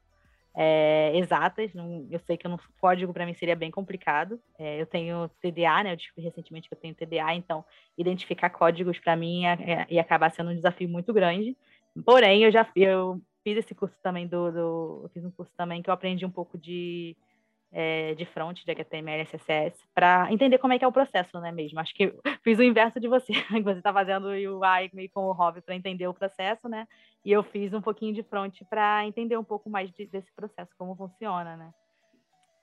é, 0.54 1.12
exatas. 1.16 1.72
Não, 1.74 2.06
eu 2.10 2.18
sei 2.20 2.36
que 2.36 2.46
o 2.46 2.58
código 2.80 3.12
para 3.12 3.26
mim 3.26 3.34
seria 3.34 3.56
bem 3.56 3.70
complicado. 3.70 4.40
É, 4.58 4.80
eu 4.80 4.86
tenho 4.86 5.28
TDA, 5.40 5.82
né? 5.84 5.92
Eu 5.92 5.96
descobri 5.96 6.24
recentemente 6.24 6.68
que 6.68 6.74
eu 6.74 6.80
tenho 6.80 6.94
TDA, 6.94 7.34
então 7.34 7.64
identificar 7.98 8.50
códigos 8.50 8.98
para 8.98 9.16
mim 9.16 9.42
ia, 9.42 9.86
ia, 9.88 10.00
acabar 10.00 10.30
sendo 10.30 10.50
um 10.50 10.54
desafio 10.54 10.88
muito 10.88 11.12
grande. 11.12 11.56
Porém, 12.04 12.42
eu 12.44 12.50
já 12.50 12.66
eu 12.74 13.20
fiz 13.44 13.58
esse 13.58 13.74
curso 13.74 13.96
também 14.02 14.26
do, 14.26 14.50
do 14.50 15.10
fiz 15.12 15.24
um 15.24 15.30
curso 15.30 15.52
também 15.56 15.82
que 15.82 15.90
eu 15.90 15.94
aprendi 15.94 16.24
um 16.24 16.30
pouco 16.30 16.56
de 16.56 17.16
é, 17.76 18.14
de 18.14 18.24
front, 18.24 18.64
de 18.64 18.70
HTML 18.70 19.26
CSS, 19.26 19.76
para 19.92 20.32
entender 20.32 20.58
como 20.58 20.72
é 20.72 20.78
que 20.78 20.84
é 20.84 20.88
o 20.88 20.92
processo, 20.92 21.40
né, 21.40 21.50
mesmo. 21.50 21.80
Acho 21.80 21.92
que 21.92 22.14
fiz 22.44 22.56
o 22.58 22.62
inverso 22.62 23.00
de 23.00 23.08
você, 23.08 23.32
que 23.50 23.62
você 23.62 23.78
está 23.78 23.92
fazendo 23.92 24.28
o 24.28 24.60
UI 24.60 24.90
meio 24.92 25.10
com 25.10 25.24
o 25.26 25.32
hobby 25.32 25.60
para 25.60 25.74
entender 25.74 26.06
o 26.06 26.14
processo, 26.14 26.68
né, 26.68 26.86
e 27.24 27.32
eu 27.32 27.42
fiz 27.42 27.74
um 27.74 27.80
pouquinho 27.80 28.14
de 28.14 28.22
front 28.22 28.62
para 28.70 29.04
entender 29.04 29.36
um 29.36 29.42
pouco 29.42 29.68
mais 29.68 29.90
de, 29.90 30.06
desse 30.06 30.32
processo, 30.32 30.70
como 30.78 30.94
funciona, 30.94 31.56
né. 31.56 31.74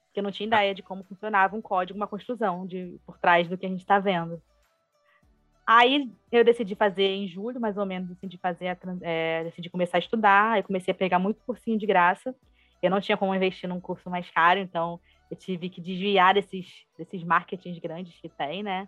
Porque 0.05 0.21
eu 0.21 0.23
não 0.23 0.31
tinha 0.31 0.47
ideia 0.47 0.73
de 0.73 0.81
como 0.81 1.03
funcionava 1.03 1.55
um 1.55 1.61
código, 1.61 1.97
uma 1.97 2.07
construção 2.07 2.65
de, 2.65 2.97
por 3.05 3.17
trás 3.17 3.47
do 3.49 3.57
que 3.57 3.65
a 3.65 3.69
gente 3.69 3.81
está 3.81 3.99
vendo. 3.99 4.41
Aí 5.67 6.09
eu 6.31 6.43
decidi 6.43 6.73
fazer 6.75 7.03
em 7.03 7.27
julho, 7.27 7.59
mais 7.59 7.77
ou 7.77 7.85
menos, 7.85 8.09
decidi 8.09 8.37
fazer, 8.37 8.69
a, 8.69 8.77
é, 9.01 9.43
decidi 9.43 9.69
começar 9.69 9.97
a 9.97 9.99
estudar, 9.99 10.57
eu 10.57 10.63
comecei 10.63 10.93
a 10.93 10.95
pegar 10.95 11.19
muito 11.19 11.41
cursinho 11.45 11.77
de 11.77 11.85
graça, 11.85 12.35
eu 12.81 12.89
não 12.89 13.01
tinha 13.01 13.17
como 13.17 13.35
investir 13.35 13.69
num 13.69 13.79
curso 13.79 14.09
mais 14.09 14.29
caro, 14.31 14.59
então 14.59 14.99
eu 15.29 15.37
tive 15.37 15.69
que 15.69 15.79
desviar 15.79 16.33
desses, 16.33 16.85
desses 16.97 17.23
marketings 17.23 17.79
grandes 17.79 18.19
que 18.19 18.29
tem, 18.29 18.63
né? 18.63 18.87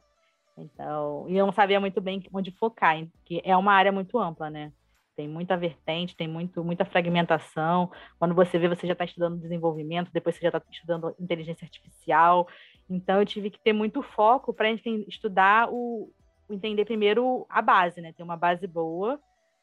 Então, 0.58 1.26
e 1.28 1.38
eu 1.38 1.46
não 1.46 1.54
sabia 1.54 1.80
muito 1.80 2.00
bem 2.02 2.24
onde 2.34 2.52
focar, 2.52 3.06
que 3.26 3.42
é 3.44 3.56
uma 3.56 3.74
área 3.74 3.92
muito 3.92 4.20
ampla, 4.20 4.50
né? 4.50 4.72
Tem 5.16 5.28
muita 5.28 5.56
vertente, 5.56 6.16
tem 6.16 6.28
muito, 6.28 6.64
muita 6.64 6.86
fragmentação. 6.86 7.92
Quando 8.18 8.34
você 8.34 8.58
vê, 8.58 8.68
você 8.68 8.88
já 8.88 8.94
está 8.94 9.06
estudando 9.06 9.40
desenvolvimento, 9.40 10.12
depois 10.12 10.36
você 10.36 10.42
já 10.42 10.50
está 10.50 10.62
estudando 10.72 11.16
inteligência 11.20 11.66
artificial. 11.66 12.48
Então 12.90 13.20
eu 13.20 13.26
tive 13.26 13.50
que 13.50 13.60
ter 13.60 13.74
muito 13.74 14.02
foco 14.02 14.54
para 14.54 14.70
estudar 14.72 15.70
o 15.72 16.12
entender 16.50 16.86
primeiro 16.86 17.46
a 17.50 17.62
base, 17.62 18.02
né? 18.02 18.12
Ter 18.12 18.24
uma 18.24 18.38
base 18.38 18.66
boa 18.68 19.20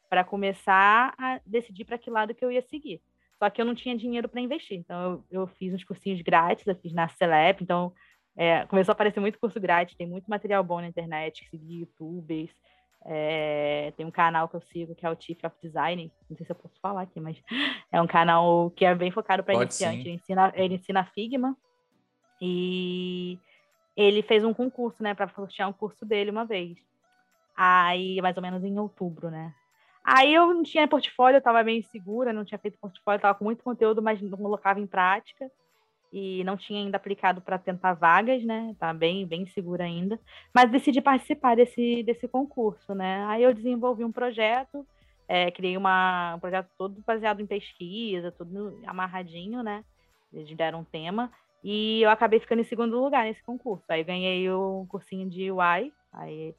para 0.09 0.25
começar 0.25 1.15
a 1.19 1.41
decidir 1.45 1.85
para 1.85 1.99
que 1.99 2.11
lado 2.11 2.35
que 2.35 2.45
eu 2.45 2.51
ia 2.51 2.63
seguir. 2.63 3.01
Só 3.41 3.49
que 3.49 3.59
eu 3.59 3.65
não 3.65 3.75
tinha 3.75 3.97
dinheiro 3.97 4.29
para 4.29 4.43
investir, 4.43 4.77
então 4.77 5.25
eu, 5.31 5.41
eu, 5.41 5.47
fiz 5.47 5.73
uns 5.73 5.83
cursinhos 5.83 6.21
grátis, 6.21 6.67
eu 6.67 6.77
fiz 6.77 6.93
na 6.93 7.09
Celep, 7.09 7.65
então 7.65 7.91
é, 8.37 8.67
começou 8.67 8.93
a 8.93 8.95
aparecer 8.95 9.19
muito 9.19 9.39
curso 9.39 9.59
grátis, 9.59 9.97
tem 9.97 10.07
muito 10.07 10.29
material 10.29 10.63
bom 10.63 10.79
na 10.79 10.89
internet, 10.89 11.49
segui 11.51 11.81
youtubers, 11.81 12.51
é, 13.07 13.95
tem 13.97 14.05
um 14.05 14.11
canal 14.11 14.47
que 14.47 14.57
eu 14.57 14.61
sigo 14.61 14.95
que 14.95 15.07
é 15.07 15.11
o 15.11 15.17
Chief 15.19 15.43
of 15.43 15.57
Design, 15.63 16.13
não 16.29 16.37
sei 16.37 16.45
se 16.45 16.53
eu 16.53 16.57
posso 16.57 16.79
falar 16.83 17.01
aqui, 17.01 17.19
mas 17.19 17.43
é 17.91 17.99
um 18.03 18.07
canal 18.07 18.71
que 18.73 18.85
é 18.85 18.95
bem 18.95 19.11
focado 19.11 19.43
para 19.43 19.55
iniciante. 19.55 20.01
Ele 20.01 20.17
ensina, 20.17 20.53
ele 20.55 20.75
ensina 20.75 21.11
Figma 21.15 21.57
e 22.43 23.39
ele 23.97 24.23
fez 24.23 24.45
um 24.45 24.53
concurso, 24.53 25.03
né, 25.03 25.15
para 25.15 25.31
sortear 25.31 25.67
um 25.67 25.73
curso 25.73 26.05
dele 26.05 26.31
uma 26.31 26.45
vez. 26.45 26.77
Aí, 27.57 28.21
mais 28.21 28.37
ou 28.37 28.43
menos 28.43 28.63
em 28.63 28.79
outubro, 28.79 29.31
né? 29.31 29.55
Aí 30.05 30.35
eu 30.35 30.53
não 30.55 30.63
tinha 30.63 30.89
portfólio, 30.89 31.37
eu 31.37 31.41
estava 31.41 31.63
bem 31.63 31.79
insegura, 31.79 32.33
não 32.33 32.45
tinha 32.45 32.59
feito 32.59 32.79
portfólio, 32.79 33.19
estava 33.19 33.39
com 33.39 33.45
muito 33.45 33.63
conteúdo, 33.63 34.03
mas 34.03 34.21
não 34.21 34.39
colocava 34.39 34.81
em 34.81 34.87
prática 34.87 35.51
e 36.13 36.43
não 36.45 36.57
tinha 36.57 36.81
ainda 36.81 36.97
aplicado 36.97 37.41
para 37.41 37.59
tentar 37.59 37.95
vagas, 37.95 38.43
né? 38.45 38.75
Tá 38.79 38.93
bem, 38.93 39.27
bem 39.27 39.47
segura 39.47 39.85
ainda, 39.85 40.19
mas 40.55 40.71
decidi 40.71 41.01
participar 41.01 41.55
desse, 41.55 42.03
desse 42.03 42.27
concurso, 42.27 42.95
né? 42.95 43.25
Aí 43.27 43.43
eu 43.43 43.55
desenvolvi 43.55 44.05
um 44.05 44.11
projeto, 44.11 44.87
é, 45.29 45.51
criei 45.51 45.77
uma, 45.77 46.35
um 46.35 46.41
projeto 46.41 46.69
todo 46.77 47.03
baseado 47.07 47.41
em 47.41 47.47
pesquisa, 47.47 48.33
tudo 48.33 48.81
amarradinho, 48.87 49.63
né? 49.63 49.85
Eles 50.33 50.53
deram 50.57 50.81
um 50.81 50.85
tema 50.85 51.31
e 51.63 52.03
eu 52.03 52.11
acabei 52.11 52.41
ficando 52.41 52.61
em 52.61 52.65
segundo 52.65 53.01
lugar 53.01 53.25
nesse 53.25 53.43
concurso. 53.45 53.85
Aí 53.89 54.03
ganhei 54.03 54.51
um 54.51 54.87
cursinho 54.87 55.29
de 55.29 55.53
UI, 55.53 55.93
aí 56.13 56.55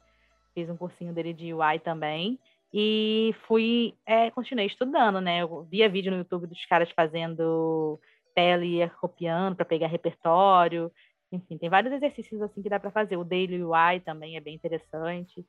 fiz 0.54 0.70
um 0.70 0.76
cursinho 0.76 1.12
dele 1.12 1.34
de 1.34 1.52
UI 1.52 1.78
também 1.80 2.38
e 2.72 3.34
fui, 3.46 3.94
é, 4.06 4.30
continuei 4.30 4.66
estudando, 4.66 5.20
né? 5.20 5.42
Eu 5.42 5.64
via 5.64 5.88
vídeo 5.88 6.10
no 6.10 6.18
YouTube 6.18 6.46
dos 6.46 6.64
caras 6.66 6.90
fazendo 6.92 8.00
tela 8.34 8.64
e 8.64 8.88
copiando 9.00 9.56
para 9.56 9.64
pegar 9.64 9.88
repertório. 9.88 10.90
Enfim, 11.30 11.58
tem 11.58 11.68
vários 11.68 11.92
exercícios 11.92 12.40
assim 12.40 12.62
que 12.62 12.70
dá 12.70 12.80
para 12.80 12.90
fazer. 12.90 13.16
O 13.16 13.24
Daily 13.24 13.62
UI 13.62 14.00
também 14.04 14.36
é 14.36 14.40
bem 14.40 14.54
interessante. 14.54 15.44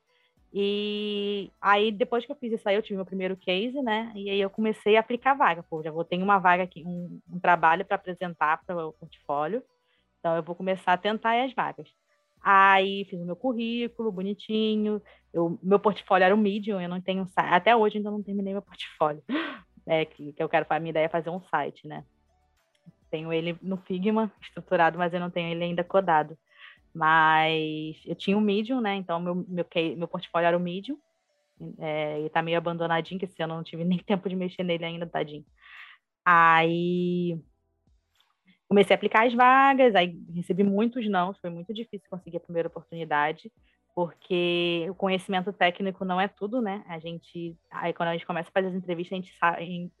E 0.52 1.50
aí, 1.60 1.90
depois 1.90 2.24
que 2.24 2.30
eu 2.30 2.36
fiz 2.36 2.52
isso 2.52 2.68
aí, 2.68 2.76
eu 2.76 2.82
tive 2.82 2.96
meu 2.96 3.06
primeiro 3.06 3.36
case, 3.36 3.80
né? 3.82 4.12
E 4.14 4.30
aí 4.30 4.40
eu 4.40 4.50
comecei 4.50 4.96
a 4.96 5.00
aplicar 5.00 5.34
vaga. 5.34 5.64
Pô, 5.64 5.82
já 5.82 5.90
vou 5.90 6.04
ter 6.04 6.22
uma 6.22 6.38
vaga 6.38 6.62
aqui, 6.62 6.84
um, 6.86 7.20
um 7.28 7.40
trabalho 7.40 7.84
para 7.84 7.96
apresentar 7.96 8.62
para 8.64 8.86
o 8.86 8.92
portfólio. 8.92 9.62
Então, 10.20 10.36
eu 10.36 10.42
vou 10.42 10.54
começar 10.54 10.92
a 10.92 10.98
tentar 10.98 11.42
as 11.42 11.52
vagas. 11.54 11.88
Aí, 12.44 13.06
fiz 13.06 13.20
o 13.20 13.24
meu 13.24 13.36
currículo 13.36 14.12
bonitinho. 14.12 15.00
Eu, 15.32 15.58
meu 15.62 15.78
portfólio 15.78 16.24
era 16.24 16.34
o 16.34 16.38
Medium, 16.38 16.80
eu 16.80 16.88
não 16.88 17.00
tenho 17.00 17.26
Até 17.36 17.74
hoje 17.74 17.96
ainda 17.96 18.10
não 18.10 18.22
terminei 18.22 18.52
meu 18.52 18.62
portfólio. 18.62 19.22
É, 19.86 20.02
que, 20.06 20.32
que 20.32 20.42
eu 20.42 20.48
quero, 20.48 20.64
a 20.66 20.80
minha 20.80 20.92
ideia 20.92 21.04
é 21.04 21.08
fazer 21.10 21.28
um 21.28 21.42
site, 21.42 21.86
né? 21.86 22.06
tenho 23.14 23.32
ele 23.32 23.56
no 23.62 23.76
Figma 23.76 24.32
estruturado, 24.42 24.98
mas 24.98 25.14
eu 25.14 25.20
não 25.20 25.30
tenho 25.30 25.48
ele 25.48 25.62
ainda 25.62 25.84
codado. 25.84 26.36
Mas 26.92 27.96
eu 28.04 28.16
tinha 28.16 28.36
o 28.36 28.40
um 28.40 28.42
Medium, 28.42 28.80
né? 28.80 28.96
Então 28.96 29.20
meu, 29.20 29.36
meu, 29.48 29.64
meu 29.96 30.08
portfólio 30.08 30.48
era 30.48 30.56
o 30.56 30.60
Medium. 30.60 30.98
É, 31.78 32.22
e 32.22 32.30
tá 32.30 32.42
meio 32.42 32.58
abandonadinho, 32.58 33.20
que 33.20 33.24
esse 33.24 33.40
ano 33.40 33.52
eu 33.52 33.56
não 33.58 33.62
tive 33.62 33.84
nem 33.86 33.98
tempo 33.98 34.28
de 34.28 34.34
mexer 34.34 34.64
nele 34.64 34.84
ainda, 34.84 35.06
tadinho. 35.06 35.44
Aí 36.24 37.38
comecei 38.74 38.92
a 38.92 38.96
aplicar 38.96 39.24
as 39.24 39.32
vagas, 39.32 39.94
aí 39.94 40.18
recebi 40.34 40.64
muitos 40.64 41.08
não, 41.08 41.32
foi 41.34 41.48
muito 41.48 41.72
difícil 41.72 42.10
conseguir 42.10 42.38
a 42.38 42.40
primeira 42.40 42.66
oportunidade, 42.66 43.52
porque 43.94 44.86
o 44.90 44.94
conhecimento 44.96 45.52
técnico 45.52 46.04
não 46.04 46.20
é 46.20 46.26
tudo, 46.26 46.60
né? 46.60 46.82
A 46.88 46.98
gente, 46.98 47.56
aí 47.70 47.92
quando 47.92 48.08
a 48.08 48.12
gente 48.14 48.26
começa 48.26 48.48
a 48.48 48.52
fazer 48.52 48.66
as 48.68 48.74
entrevistas, 48.74 49.16
a 49.40 49.60
gente 49.60 49.92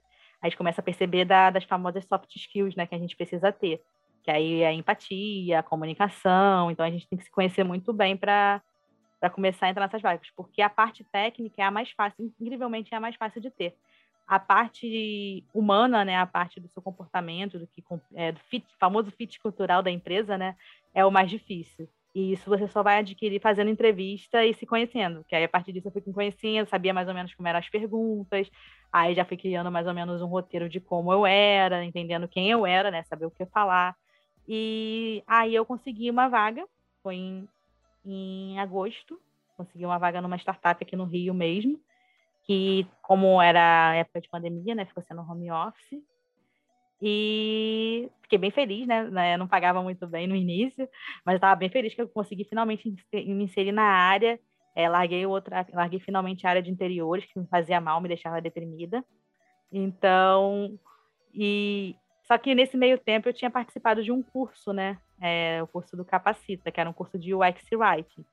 a 0.42 0.46
gente 0.48 0.58
começa 0.58 0.80
a 0.80 0.84
perceber 0.84 1.24
da, 1.24 1.48
das 1.50 1.64
famosas 1.64 2.04
soft 2.04 2.34
skills, 2.36 2.74
né, 2.74 2.84
que 2.86 2.94
a 2.94 2.98
gente 2.98 3.16
precisa 3.16 3.50
ter. 3.50 3.80
Que 4.22 4.30
aí 4.30 4.60
é 4.60 4.66
a 4.66 4.72
empatia, 4.74 5.60
a 5.60 5.62
comunicação, 5.62 6.70
então 6.70 6.84
a 6.84 6.90
gente 6.90 7.08
tem 7.08 7.16
que 7.16 7.24
se 7.24 7.30
conhecer 7.30 7.64
muito 7.64 7.92
bem 7.92 8.16
para 8.16 8.60
para 9.20 9.30
começar 9.30 9.66
a 9.66 9.70
entrar 9.70 9.84
nessas 9.84 10.02
vagas, 10.02 10.28
porque 10.36 10.60
a 10.60 10.68
parte 10.68 11.02
técnica 11.04 11.62
é 11.62 11.64
a 11.64 11.70
mais 11.70 11.90
fácil, 11.92 12.30
incrivelmente 12.38 12.92
é 12.92 12.96
a 12.98 13.00
mais 13.00 13.16
fácil 13.16 13.40
de 13.40 13.50
ter. 13.50 13.74
A 14.26 14.38
parte 14.38 15.44
humana, 15.52 16.04
né, 16.04 16.16
a 16.16 16.26
parte 16.26 16.58
do 16.58 16.68
seu 16.68 16.80
comportamento, 16.80 17.58
do 17.58 17.66
que 17.66 17.82
é, 18.14 18.32
do 18.32 18.40
fit, 18.40 18.66
famoso 18.78 19.10
fit 19.10 19.38
cultural 19.38 19.82
da 19.82 19.90
empresa, 19.90 20.38
né, 20.38 20.56
é 20.94 21.04
o 21.04 21.10
mais 21.10 21.30
difícil. 21.30 21.88
E 22.14 22.32
isso 22.32 22.48
você 22.48 22.68
só 22.68 22.80
vai 22.80 22.98
adquirir 22.98 23.40
fazendo 23.40 23.70
entrevista 23.70 24.44
e 24.46 24.54
se 24.54 24.64
conhecendo. 24.64 25.24
Que 25.24 25.34
aí, 25.34 25.42
a 25.42 25.48
partir 25.48 25.72
disso, 25.72 25.88
eu 25.88 25.92
fui 25.92 26.02
me 26.06 26.12
conhecendo, 26.12 26.68
sabia 26.68 26.94
mais 26.94 27.08
ou 27.08 27.14
menos 27.14 27.34
como 27.34 27.48
eram 27.48 27.58
as 27.58 27.68
perguntas. 27.68 28.48
Aí 28.92 29.14
já 29.14 29.24
fui 29.24 29.36
criando 29.36 29.70
mais 29.70 29.86
ou 29.88 29.92
menos 29.92 30.22
um 30.22 30.26
roteiro 30.26 30.68
de 30.68 30.78
como 30.78 31.12
eu 31.12 31.26
era, 31.26 31.84
entendendo 31.84 32.28
quem 32.28 32.48
eu 32.48 32.64
era, 32.64 32.88
né? 32.88 33.02
Saber 33.02 33.26
o 33.26 33.30
que 33.32 33.44
falar. 33.46 33.96
E 34.46 35.24
aí 35.26 35.52
eu 35.52 35.66
consegui 35.66 36.08
uma 36.08 36.28
vaga, 36.28 36.64
foi 37.02 37.16
em, 37.16 37.48
em 38.06 38.60
agosto. 38.60 39.20
Consegui 39.56 39.84
uma 39.84 39.98
vaga 39.98 40.22
numa 40.22 40.36
startup 40.36 40.84
aqui 40.84 40.94
no 40.94 41.04
Rio 41.04 41.34
mesmo. 41.34 41.80
Que, 42.46 42.86
como 43.02 43.40
era 43.40 43.94
época 43.96 44.20
de 44.20 44.28
pandemia, 44.28 44.74
né? 44.74 44.84
Ficou 44.84 45.02
sendo 45.02 45.22
home 45.22 45.50
office. 45.50 46.02
E 47.00 48.08
fiquei 48.22 48.38
bem 48.38 48.50
feliz, 48.50 48.86
né? 48.86 49.04
né 49.10 49.36
não 49.36 49.46
pagava 49.46 49.82
muito 49.82 50.06
bem 50.06 50.26
no 50.26 50.34
início, 50.34 50.88
mas 51.24 51.34
estava 51.34 51.54
bem 51.54 51.68
feliz 51.68 51.94
que 51.94 52.00
eu 52.00 52.08
consegui 52.08 52.44
finalmente 52.44 52.94
me 53.12 53.44
inserir 53.44 53.72
na 53.72 53.82
área. 53.82 54.38
É, 54.74 54.88
larguei 54.88 55.24
outra, 55.26 55.66
larguei 55.72 56.00
finalmente 56.00 56.46
a 56.46 56.50
área 56.50 56.62
de 56.62 56.70
interiores, 56.70 57.26
que 57.26 57.38
me 57.38 57.46
fazia 57.46 57.80
mal, 57.80 58.00
me 58.00 58.08
deixava 58.08 58.40
deprimida. 58.40 59.04
Então, 59.70 60.78
e 61.32 61.94
só 62.24 62.38
que 62.38 62.54
nesse 62.54 62.76
meio 62.76 62.98
tempo 62.98 63.28
eu 63.28 63.34
tinha 63.34 63.50
participado 63.50 64.02
de 64.02 64.10
um 64.10 64.22
curso, 64.22 64.72
né? 64.72 64.98
É, 65.20 65.62
o 65.62 65.66
curso 65.66 65.96
do 65.96 66.04
Capacita, 66.04 66.70
que 66.72 66.80
era 66.80 66.88
um 66.88 66.92
curso 66.92 67.18
de 67.18 67.34
UX 67.34 67.62
Writing. 67.72 68.24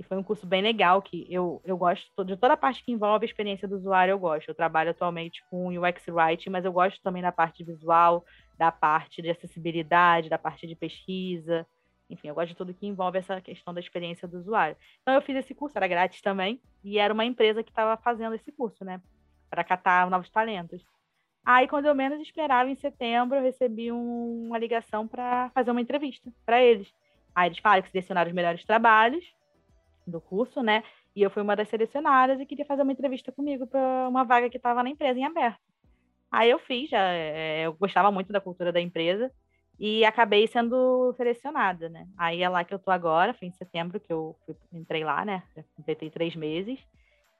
E 0.00 0.02
foi 0.02 0.16
um 0.16 0.22
curso 0.22 0.46
bem 0.46 0.62
legal, 0.62 1.02
que 1.02 1.26
eu, 1.28 1.60
eu 1.62 1.76
gosto 1.76 2.24
de 2.24 2.34
toda 2.34 2.54
a 2.54 2.56
parte 2.56 2.82
que 2.82 2.90
envolve 2.90 3.22
a 3.22 3.28
experiência 3.28 3.68
do 3.68 3.76
usuário, 3.76 4.12
eu 4.12 4.18
gosto. 4.18 4.48
Eu 4.48 4.54
trabalho 4.54 4.92
atualmente 4.92 5.44
com 5.50 5.68
UX 5.68 6.08
Writing, 6.08 6.48
mas 6.48 6.64
eu 6.64 6.72
gosto 6.72 6.98
também 7.02 7.20
da 7.20 7.30
parte 7.30 7.62
visual, 7.62 8.24
da 8.56 8.72
parte 8.72 9.20
de 9.20 9.28
acessibilidade, 9.28 10.30
da 10.30 10.38
parte 10.38 10.66
de 10.66 10.74
pesquisa. 10.74 11.66
Enfim, 12.08 12.28
eu 12.28 12.34
gosto 12.34 12.48
de 12.48 12.56
tudo 12.56 12.72
que 12.72 12.86
envolve 12.86 13.18
essa 13.18 13.42
questão 13.42 13.74
da 13.74 13.80
experiência 13.80 14.26
do 14.26 14.38
usuário. 14.38 14.74
Então, 15.02 15.12
eu 15.12 15.20
fiz 15.20 15.36
esse 15.36 15.54
curso, 15.54 15.76
era 15.76 15.86
grátis 15.86 16.22
também, 16.22 16.62
e 16.82 16.98
era 16.98 17.12
uma 17.12 17.26
empresa 17.26 17.62
que 17.62 17.70
estava 17.70 17.94
fazendo 17.98 18.34
esse 18.34 18.50
curso, 18.50 18.82
né? 18.82 19.02
Para 19.50 19.62
catar 19.62 20.08
novos 20.08 20.30
talentos. 20.30 20.82
Aí, 21.44 21.68
quando 21.68 21.84
eu 21.84 21.94
menos 21.94 22.18
esperava, 22.22 22.70
em 22.70 22.74
setembro, 22.74 23.36
eu 23.36 23.42
recebi 23.42 23.92
um, 23.92 24.46
uma 24.46 24.56
ligação 24.56 25.06
para 25.06 25.50
fazer 25.50 25.70
uma 25.70 25.80
entrevista 25.82 26.32
para 26.46 26.62
eles. 26.62 26.90
Aí 27.34 27.50
eles 27.50 27.58
falaram 27.58 27.82
que 27.82 27.90
selecionaram 27.90 28.30
os 28.30 28.34
melhores 28.34 28.64
trabalhos 28.64 29.22
do 30.10 30.20
curso, 30.20 30.62
né? 30.62 30.82
E 31.14 31.22
eu 31.22 31.30
fui 31.30 31.42
uma 31.42 31.56
das 31.56 31.68
selecionadas 31.68 32.40
e 32.40 32.46
queria 32.46 32.64
fazer 32.64 32.82
uma 32.82 32.92
entrevista 32.92 33.32
comigo 33.32 33.66
para 33.66 34.08
uma 34.08 34.24
vaga 34.24 34.50
que 34.50 34.56
estava 34.56 34.82
na 34.82 34.90
empresa 34.90 35.18
em 35.18 35.24
aberto. 35.24 35.60
Aí 36.30 36.50
eu 36.50 36.58
fiz, 36.58 36.88
já, 36.88 37.12
é, 37.12 37.66
eu 37.66 37.72
gostava 37.72 38.10
muito 38.12 38.32
da 38.32 38.40
cultura 38.40 38.72
da 38.72 38.80
empresa 38.80 39.30
e 39.78 40.04
acabei 40.04 40.46
sendo 40.46 41.12
selecionada, 41.16 41.88
né? 41.88 42.06
Aí 42.16 42.42
é 42.42 42.48
lá 42.48 42.62
que 42.62 42.72
eu 42.72 42.78
tô 42.78 42.90
agora, 42.90 43.34
foi 43.34 43.48
em 43.48 43.52
setembro 43.52 43.98
que 43.98 44.12
eu 44.12 44.36
fui, 44.46 44.54
entrei 44.72 45.02
lá, 45.02 45.24
né? 45.24 45.42
Já 45.56 45.64
completei 45.74 46.10
três 46.10 46.36
meses. 46.36 46.78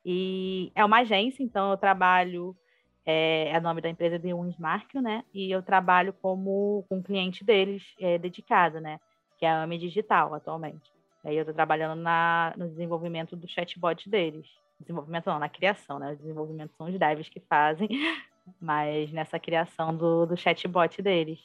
E 0.04 0.72
é 0.74 0.84
uma 0.84 1.00
agência, 1.00 1.42
então 1.42 1.70
eu 1.70 1.76
trabalho, 1.76 2.56
é, 3.04 3.50
é 3.50 3.58
o 3.58 3.62
nome 3.62 3.80
da 3.80 3.90
empresa 3.90 4.18
de 4.18 4.32
Winsmark, 4.32 4.94
né? 4.94 5.22
E 5.32 5.50
eu 5.50 5.62
trabalho 5.62 6.12
como 6.14 6.84
com 6.88 6.96
um 6.96 7.02
cliente 7.02 7.44
deles 7.44 7.84
é, 8.00 8.18
dedicado, 8.18 8.80
né? 8.80 8.98
Que 9.38 9.44
é 9.44 9.50
a 9.50 9.62
AME 9.62 9.78
Digital 9.78 10.34
atualmente. 10.34 10.90
Aí 11.24 11.36
eu 11.36 11.42
estou 11.42 11.54
trabalhando 11.54 12.00
na, 12.00 12.54
no 12.56 12.68
desenvolvimento 12.68 13.36
do 13.36 13.48
chatbot 13.48 14.08
deles. 14.08 14.46
Desenvolvimento 14.78 15.26
não, 15.26 15.38
na 15.38 15.48
criação, 15.48 15.98
né? 15.98 16.12
O 16.12 16.16
desenvolvimento 16.16 16.74
são 16.76 16.86
os 16.88 16.98
devs 16.98 17.28
que 17.28 17.40
fazem, 17.40 17.88
mas 18.60 19.12
nessa 19.12 19.38
criação 19.38 19.94
do, 19.94 20.26
do 20.26 20.36
chatbot 20.36 21.02
deles. 21.02 21.38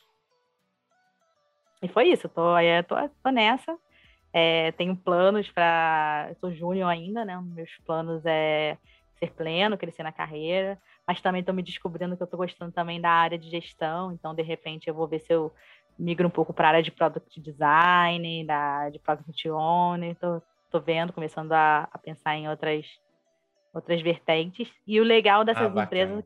E 1.81 1.87
foi 1.87 2.07
isso, 2.07 2.29
tô, 2.29 2.41
tô, 2.87 2.95
tô 3.21 3.29
nessa. 3.29 3.77
É, 4.31 4.71
tenho 4.73 4.95
planos 4.95 5.49
para. 5.51 6.33
Sou 6.39 6.53
júnior 6.53 6.89
ainda, 6.89 7.23
né? 7.25 7.39
Meus 7.41 7.71
planos 7.85 8.21
é 8.25 8.77
ser 9.19 9.31
pleno, 9.31 9.77
crescer 9.77 10.03
na 10.03 10.11
carreira, 10.11 10.77
mas 11.07 11.21
também 11.21 11.39
estou 11.39 11.55
me 11.55 11.63
descobrindo 11.63 12.15
que 12.15 12.23
eu 12.23 12.25
estou 12.25 12.37
gostando 12.37 12.71
também 12.71 12.99
da 12.99 13.09
área 13.09 13.37
de 13.37 13.49
gestão, 13.49 14.11
então 14.11 14.33
de 14.33 14.41
repente 14.41 14.87
eu 14.87 14.93
vou 14.93 15.07
ver 15.07 15.19
se 15.19 15.33
eu 15.33 15.53
migro 15.97 16.27
um 16.27 16.31
pouco 16.31 16.53
para 16.53 16.67
a 16.67 16.71
área 16.71 16.83
de 16.83 16.91
product 16.91 17.39
design, 17.41 18.45
da, 18.45 18.89
de 18.89 18.99
product 18.99 19.49
owner, 19.49 20.15
tô, 20.15 20.41
tô 20.71 20.79
vendo, 20.79 21.13
começando 21.13 21.51
a, 21.53 21.87
a 21.91 21.97
pensar 21.97 22.35
em 22.35 22.49
outras, 22.49 22.85
outras 23.73 24.01
vertentes. 24.01 24.69
E 24.85 24.99
o 24.99 25.03
legal 25.03 25.43
dessas 25.43 25.75
ah, 25.75 25.83
empresas 25.83 26.23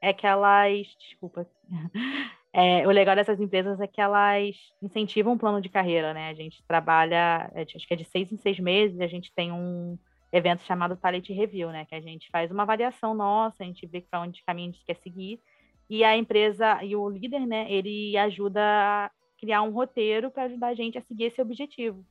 é 0.00 0.12
que 0.12 0.26
elas, 0.26 0.86
desculpa, 0.98 1.46
É, 2.56 2.86
o 2.86 2.90
legal 2.92 3.16
dessas 3.16 3.40
empresas 3.40 3.80
é 3.80 3.86
que 3.88 4.00
elas 4.00 4.54
incentivam 4.80 5.32
um 5.32 5.38
plano 5.38 5.60
de 5.60 5.68
carreira, 5.68 6.14
né? 6.14 6.28
A 6.28 6.34
gente 6.34 6.62
trabalha, 6.68 7.50
é, 7.52 7.62
acho 7.62 7.84
que 7.84 7.92
é 7.92 7.96
de 7.96 8.04
seis 8.04 8.30
em 8.30 8.36
seis 8.36 8.60
meses, 8.60 9.00
a 9.00 9.08
gente 9.08 9.32
tem 9.34 9.50
um 9.50 9.98
evento 10.32 10.62
chamado 10.62 10.96
Talent 10.96 11.28
Review, 11.30 11.70
né? 11.70 11.84
Que 11.84 11.96
a 11.96 12.00
gente 12.00 12.30
faz 12.30 12.52
uma 12.52 12.62
avaliação 12.62 13.12
nossa, 13.12 13.64
a 13.64 13.66
gente 13.66 13.84
vê 13.88 14.00
para 14.00 14.20
onde 14.20 14.44
caminho 14.44 14.70
a 14.70 14.72
gente 14.72 14.84
quer 14.84 14.94
seguir, 14.98 15.40
e 15.88 16.04
a 16.04 16.16
empresa 16.16 16.82
e 16.82 16.96
o 16.96 17.08
líder, 17.08 17.46
né? 17.46 17.70
Ele 17.70 18.16
ajuda 18.16 18.60
a 18.62 19.10
criar 19.38 19.62
um 19.62 19.70
roteiro 19.70 20.30
para 20.30 20.44
ajudar 20.44 20.68
a 20.68 20.74
gente 20.74 20.98
a 20.98 21.02
seguir 21.02 21.24
esse 21.24 21.40
objetivo. 21.40 22.04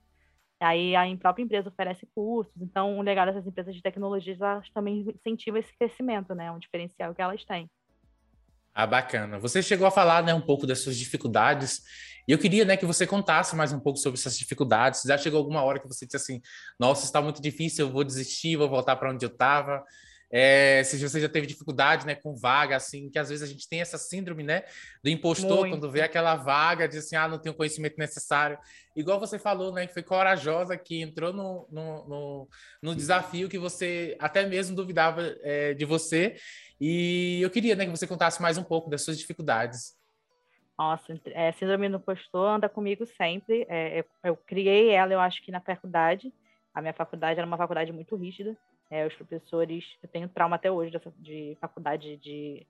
Aí 0.59 0.95
a 0.95 1.03
própria 1.17 1.43
empresa 1.43 1.69
oferece 1.69 2.07
cursos, 2.15 2.53
então 2.61 2.97
o 2.97 3.01
legal 3.01 3.25
dessas 3.25 3.45
empresas 3.45 3.75
de 3.75 3.81
tecnologia, 3.81 4.37
elas 4.39 4.69
também 4.69 5.01
incentivam 5.01 5.59
esse 5.59 5.75
crescimento, 5.77 6.33
né? 6.33 6.45
É 6.45 6.51
um 6.51 6.59
diferencial 6.59 7.13
que 7.13 7.21
elas 7.21 7.43
têm. 7.43 7.69
Ah, 8.73 8.87
bacana. 8.87 9.37
Você 9.39 9.61
chegou 9.61 9.85
a 9.85 9.91
falar, 9.91 10.23
né, 10.23 10.33
um 10.33 10.41
pouco 10.41 10.65
das 10.65 10.79
suas 10.79 10.97
dificuldades, 10.97 11.81
e 12.27 12.31
eu 12.31 12.39
queria, 12.39 12.65
né, 12.65 12.75
que 12.77 12.85
você 12.85 13.05
contasse 13.05 13.55
mais 13.55 13.71
um 13.73 13.79
pouco 13.79 13.99
sobre 13.99 14.17
essas 14.19 14.37
dificuldades. 14.37 15.01
Já 15.05 15.17
chegou 15.17 15.37
alguma 15.39 15.61
hora 15.63 15.79
que 15.79 15.87
você 15.87 16.05
disse 16.05 16.17
assim: 16.17 16.41
"Nossa, 16.79 17.05
está 17.05 17.21
muito 17.21 17.41
difícil, 17.41 17.85
eu 17.85 17.91
vou 17.91 18.03
desistir, 18.03 18.55
vou 18.55 18.69
voltar 18.69 18.95
para 18.95 19.11
onde 19.11 19.25
eu 19.25 19.29
estava". 19.29 19.83
É, 20.35 20.83
se 20.83 20.97
você 20.97 21.21
já 21.21 21.29
teve 21.29 21.45
dificuldade, 21.45 22.07
né, 22.07 22.15
com 22.15 22.33
vaga, 22.33 22.75
assim, 22.75 23.07
que 23.07 23.19
às 23.19 23.29
vezes 23.29 23.47
a 23.47 23.51
gente 23.51 23.69
tem 23.69 23.81
essa 23.81 23.99
síndrome, 23.99 24.41
né, 24.41 24.63
do 25.03 25.09
impostor, 25.11 25.59
muito. 25.59 25.73
quando 25.73 25.91
vê 25.91 26.01
aquela 26.01 26.35
vaga, 26.35 26.87
diz 26.87 27.05
assim, 27.05 27.15
ah, 27.15 27.27
não 27.27 27.37
tenho 27.37 27.53
o 27.53 27.55
conhecimento 27.55 27.99
necessário. 27.99 28.57
Igual 28.95 29.19
você 29.19 29.37
falou, 29.37 29.71
né, 29.71 29.85
que 29.85 29.93
foi 29.93 30.01
corajosa, 30.01 30.75
que 30.75 31.03
entrou 31.03 31.31
no, 31.31 31.67
no, 31.69 32.07
no, 32.07 32.49
no 32.81 32.95
desafio 32.95 33.47
que 33.47 33.59
você 33.59 34.17
até 34.19 34.43
mesmo 34.43 34.75
duvidava 34.75 35.21
é, 35.43 35.75
de 35.75 35.85
você. 35.85 36.35
E 36.81 37.39
eu 37.39 37.51
queria, 37.51 37.75
né, 37.75 37.85
que 37.85 37.91
você 37.91 38.07
contasse 38.07 38.41
mais 38.41 38.57
um 38.57 38.63
pouco 38.63 38.89
das 38.89 39.03
suas 39.03 39.19
dificuldades. 39.19 39.95
Nossa, 40.75 41.13
é, 41.27 41.51
síndrome 41.51 41.87
do 41.89 41.97
impostor 41.97 42.55
anda 42.55 42.67
comigo 42.67 43.05
sempre. 43.05 43.67
É, 43.69 43.99
eu, 43.99 44.05
eu 44.23 44.35
criei 44.35 44.89
ela, 44.89 45.13
eu 45.13 45.19
acho 45.19 45.43
que 45.43 45.51
na 45.51 45.61
faculdade. 45.61 46.33
A 46.73 46.81
minha 46.81 46.93
faculdade 46.93 47.39
era 47.39 47.45
uma 47.45 47.55
faculdade 47.55 47.93
muito 47.93 48.15
rígida. 48.15 48.57
É, 48.93 49.07
os 49.07 49.15
professores, 49.15 49.83
eu 50.03 50.07
tenho 50.07 50.29
trauma 50.29 50.55
até 50.55 50.71
hoje 50.71 50.91
dessa, 50.91 51.11
de 51.17 51.57
faculdade 51.59 52.15
de 52.17 52.63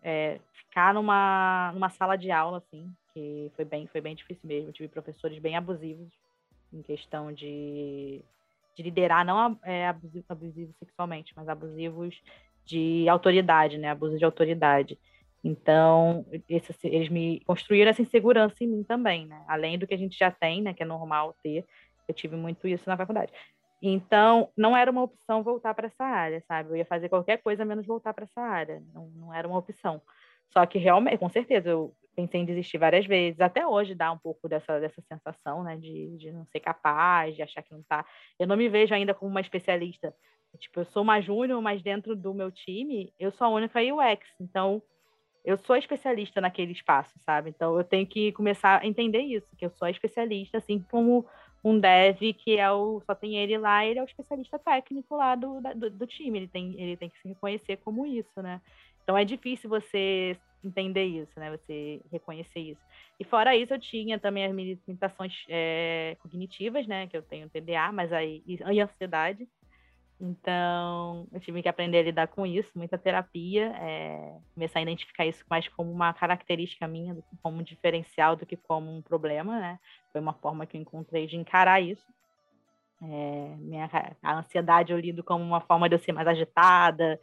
é, 0.00 0.38
ficar 0.52 0.94
numa, 0.94 1.72
numa 1.74 1.90
sala 1.90 2.14
de 2.14 2.30
aula, 2.30 2.58
assim, 2.58 2.88
que 3.12 3.50
foi 3.56 3.64
bem, 3.64 3.88
foi 3.88 4.00
bem 4.00 4.14
difícil 4.14 4.46
mesmo. 4.46 4.68
Eu 4.68 4.72
tive 4.72 4.88
professores 4.88 5.40
bem 5.40 5.56
abusivos 5.56 6.06
em 6.72 6.82
questão 6.82 7.32
de, 7.32 8.22
de 8.76 8.82
liderar, 8.84 9.24
não 9.24 9.58
é, 9.64 9.88
abusivos 9.88 10.76
sexualmente, 10.78 11.32
mas 11.34 11.48
abusivos 11.48 12.14
de 12.64 13.08
autoridade, 13.08 13.76
né? 13.76 13.90
Abuso 13.90 14.16
de 14.16 14.24
autoridade. 14.24 14.96
Então, 15.42 16.24
esse, 16.48 16.72
eles 16.84 17.08
me 17.08 17.40
construíram 17.40 17.90
essa 17.90 18.02
insegurança 18.02 18.62
em 18.62 18.68
mim 18.68 18.84
também, 18.84 19.26
né? 19.26 19.44
Além 19.48 19.76
do 19.76 19.86
que 19.88 19.94
a 19.94 19.98
gente 19.98 20.16
já 20.16 20.30
tem, 20.30 20.62
né? 20.62 20.72
Que 20.72 20.84
é 20.84 20.86
normal 20.86 21.34
ter. 21.42 21.66
Eu 22.06 22.14
tive 22.14 22.36
muito 22.36 22.68
isso 22.68 22.88
na 22.88 22.96
faculdade. 22.96 23.32
Então, 23.82 24.50
não 24.56 24.76
era 24.76 24.90
uma 24.90 25.02
opção 25.02 25.42
voltar 25.42 25.74
para 25.74 25.86
essa 25.86 26.04
área, 26.04 26.42
sabe? 26.48 26.70
Eu 26.70 26.76
ia 26.76 26.84
fazer 26.84 27.08
qualquer 27.08 27.38
coisa 27.38 27.64
menos 27.64 27.86
voltar 27.86 28.14
para 28.14 28.24
essa 28.24 28.40
área. 28.40 28.82
Não, 28.94 29.08
não 29.10 29.34
era 29.34 29.46
uma 29.46 29.58
opção. 29.58 30.00
Só 30.48 30.64
que 30.64 30.78
realmente, 30.78 31.18
com 31.18 31.28
certeza, 31.28 31.68
eu 31.70 31.94
pensei 32.14 32.40
em 32.40 32.44
desistir 32.46 32.78
várias 32.78 33.06
vezes. 33.06 33.40
Até 33.40 33.66
hoje 33.66 33.94
dá 33.94 34.10
um 34.10 34.18
pouco 34.18 34.48
dessa, 34.48 34.80
dessa 34.80 35.02
sensação, 35.02 35.62
né? 35.62 35.76
De, 35.76 36.16
de 36.16 36.32
não 36.32 36.46
ser 36.46 36.60
capaz, 36.60 37.36
de 37.36 37.42
achar 37.42 37.62
que 37.62 37.72
não 37.72 37.82
tá. 37.82 38.04
Eu 38.38 38.46
não 38.46 38.56
me 38.56 38.68
vejo 38.68 38.94
ainda 38.94 39.12
como 39.14 39.30
uma 39.30 39.40
especialista. 39.40 40.14
Tipo, 40.58 40.80
eu 40.80 40.84
sou 40.86 41.02
uma 41.02 41.20
júnior, 41.20 41.60
mas 41.60 41.82
dentro 41.82 42.16
do 42.16 42.32
meu 42.32 42.50
time, 42.50 43.12
eu 43.18 43.30
sou 43.30 43.46
a 43.46 43.50
única 43.50 43.80
UX. 43.80 44.26
Então, 44.40 44.82
eu 45.44 45.56
sou 45.58 45.76
especialista 45.76 46.40
naquele 46.40 46.72
espaço, 46.72 47.18
sabe? 47.20 47.50
Então, 47.50 47.76
eu 47.76 47.84
tenho 47.84 48.06
que 48.06 48.32
começar 48.32 48.80
a 48.82 48.86
entender 48.86 49.20
isso, 49.20 49.54
que 49.56 49.66
eu 49.66 49.70
sou 49.70 49.86
especialista, 49.86 50.58
assim 50.58 50.80
como 50.90 51.26
um 51.66 51.80
dev 51.80 52.32
que 52.38 52.56
é 52.58 52.70
o 52.70 53.02
só 53.04 53.12
tem 53.12 53.36
ele 53.36 53.58
lá, 53.58 53.84
ele 53.84 53.98
é 53.98 54.02
o 54.02 54.06
especialista 54.06 54.56
técnico 54.56 55.16
lá 55.16 55.34
do, 55.34 55.60
do, 55.74 55.90
do, 55.90 56.06
time, 56.06 56.38
ele 56.38 56.46
tem, 56.46 56.80
ele 56.80 56.96
tem 56.96 57.10
que 57.10 57.18
se 57.18 57.26
reconhecer 57.26 57.78
como 57.78 58.06
isso, 58.06 58.40
né? 58.40 58.60
Então 59.02 59.18
é 59.18 59.24
difícil 59.24 59.68
você 59.68 60.38
entender 60.62 61.04
isso, 61.04 61.32
né? 61.36 61.50
Você 61.50 62.00
reconhecer 62.12 62.60
isso. 62.60 62.80
E 63.18 63.24
fora 63.24 63.56
isso, 63.56 63.74
eu 63.74 63.80
tinha 63.80 64.16
também 64.16 64.44
as 64.44 64.52
limitações 64.54 65.44
é, 65.48 66.16
cognitivas, 66.20 66.86
né? 66.86 67.08
Que 67.08 67.16
eu 67.16 67.22
tenho 67.22 67.50
TDA, 67.50 67.90
mas 67.92 68.12
aí 68.12 68.44
e 68.46 68.80
ansiedade. 68.80 69.48
Então, 70.18 71.26
eu 71.30 71.40
tive 71.40 71.62
que 71.62 71.68
aprender 71.68 71.98
a 71.98 72.02
lidar 72.02 72.28
com 72.28 72.46
isso, 72.46 72.70
muita 72.74 72.96
terapia, 72.96 73.66
é, 73.76 74.38
começar 74.54 74.78
a 74.78 74.82
identificar 74.82 75.26
isso 75.26 75.44
mais 75.48 75.68
como 75.68 75.92
uma 75.92 76.12
característica 76.14 76.88
minha, 76.88 77.16
como 77.42 77.58
um 77.58 77.62
diferencial 77.62 78.34
do 78.34 78.46
que 78.46 78.56
como 78.56 78.90
um 78.90 79.02
problema, 79.02 79.60
né? 79.60 79.78
Foi 80.12 80.20
uma 80.20 80.32
forma 80.32 80.64
que 80.64 80.76
eu 80.76 80.80
encontrei 80.80 81.26
de 81.26 81.36
encarar 81.36 81.82
isso. 81.82 82.06
É, 83.02 83.56
minha, 83.58 83.90
a 84.22 84.38
ansiedade 84.38 84.90
eu 84.90 84.98
lido 84.98 85.22
como 85.22 85.44
uma 85.44 85.60
forma 85.60 85.86
de 85.86 85.96
eu 85.96 85.98
ser 85.98 86.12
mais 86.12 86.26
agitada, 86.26 87.20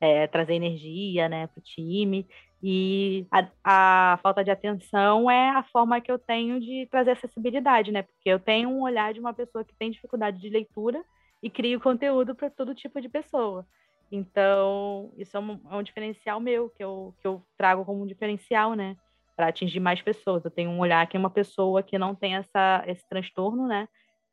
é, 0.00 0.28
trazer 0.28 0.54
energia 0.54 1.28
né, 1.28 1.48
para 1.48 1.58
o 1.58 1.62
time. 1.62 2.28
E 2.62 3.26
a, 3.30 3.48
a, 3.64 4.18
falta 4.22 4.44
de 4.44 4.52
atenção 4.52 5.28
é 5.28 5.50
a 5.50 5.64
forma 5.64 6.00
que 6.00 6.12
eu 6.12 6.18
tenho 6.18 6.60
de 6.60 6.86
trazer 6.90 7.10
acessibilidade, 7.10 7.90
né? 7.90 8.02
Porque 8.02 8.28
eu 8.28 8.38
tenho 8.38 8.70
um 8.70 8.82
olhar 8.82 9.12
de 9.12 9.18
uma 9.18 9.34
pessoa 9.34 9.64
que 9.64 9.74
tem 9.74 9.90
dificuldade 9.90 10.40
de 10.40 10.48
leitura 10.48 11.04
e 11.46 11.50
crio 11.50 11.80
conteúdo 11.80 12.34
para 12.34 12.50
todo 12.50 12.74
tipo 12.74 13.00
de 13.00 13.08
pessoa. 13.08 13.64
Então, 14.10 15.12
isso 15.16 15.36
é 15.36 15.40
um, 15.40 15.60
é 15.70 15.76
um, 15.76 15.82
diferencial 15.82 16.40
meu, 16.40 16.68
que 16.70 16.82
eu, 16.82 17.14
que 17.20 17.26
eu 17.26 17.40
trago 17.56 17.84
como 17.84 18.02
um 18.02 18.06
diferencial, 18.06 18.74
né? 18.74 18.96
Para 19.36 19.48
atingir 19.48 19.78
mais 19.78 20.02
pessoas. 20.02 20.44
Eu 20.44 20.50
tenho 20.50 20.70
um 20.70 20.80
olhar 20.80 21.06
que 21.06 21.16
uma 21.16 21.30
pessoa 21.30 21.84
que 21.84 21.98
não 21.98 22.16
tem 22.16 22.34
essa, 22.34 22.82
esse 22.86 23.08
transtorno, 23.08 23.68
né? 23.68 23.88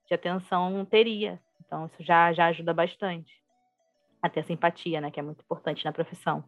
De 0.07 0.15
atenção 0.15 0.83
teria. 0.85 1.39
Então, 1.63 1.85
isso 1.85 2.01
já, 2.03 2.33
já 2.33 2.47
ajuda 2.47 2.73
bastante. 2.73 3.31
A 4.19 4.29
empatia, 4.51 4.99
né? 4.99 5.11
Que 5.11 5.19
é 5.19 5.23
muito 5.23 5.41
importante 5.41 5.85
na 5.85 5.91
profissão. 5.91 6.43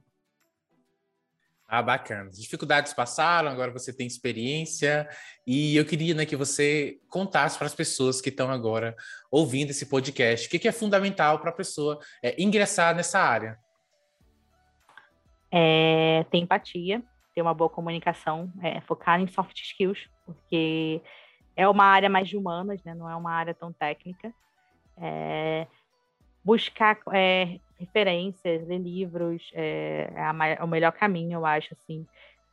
Ah, 1.67 1.81
bacana. 1.81 2.29
As 2.29 2.39
dificuldades 2.39 2.93
passaram, 2.93 3.49
agora 3.49 3.71
você 3.71 3.91
tem 3.91 4.05
experiência, 4.05 5.09
e 5.47 5.75
eu 5.75 5.83
queria 5.83 6.13
né, 6.13 6.25
que 6.25 6.35
você 6.35 6.99
contasse 7.09 7.57
para 7.57 7.65
as 7.65 7.73
pessoas 7.73 8.21
que 8.21 8.29
estão 8.29 8.51
agora 8.51 8.95
ouvindo 9.31 9.71
esse 9.71 9.87
podcast 9.87 10.47
o 10.47 10.49
que, 10.49 10.59
que 10.59 10.67
é 10.67 10.71
fundamental 10.71 11.39
para 11.39 11.49
a 11.49 11.53
pessoa 11.53 11.99
é, 12.21 12.39
ingressar 12.41 12.95
nessa 12.95 13.19
área. 13.19 13.57
É, 15.51 16.23
ter 16.29 16.37
empatia, 16.37 17.01
ter 17.33 17.41
uma 17.41 17.53
boa 17.53 17.69
comunicação, 17.69 18.51
é, 18.61 18.79
focar 18.81 19.19
em 19.19 19.27
soft 19.27 19.59
skills, 19.59 20.07
porque 20.23 21.01
é 21.55 21.67
uma 21.67 21.85
área 21.85 22.09
mais 22.09 22.29
de 22.29 22.37
humanas, 22.37 22.83
né, 22.83 22.93
não 22.93 23.09
é 23.09 23.15
uma 23.15 23.31
área 23.31 23.55
tão 23.55 23.73
técnica. 23.73 24.31
É, 24.97 25.65
buscar 26.43 26.99
é, 27.11 27.59
referências, 27.79 28.67
ler 28.67 28.79
livros, 28.79 29.51
é, 29.53 30.11
é, 30.15 30.63
o 30.63 30.67
melhor 30.67 30.91
caminho, 30.91 31.33
eu 31.33 31.45
acho, 31.45 31.73
assim. 31.73 32.05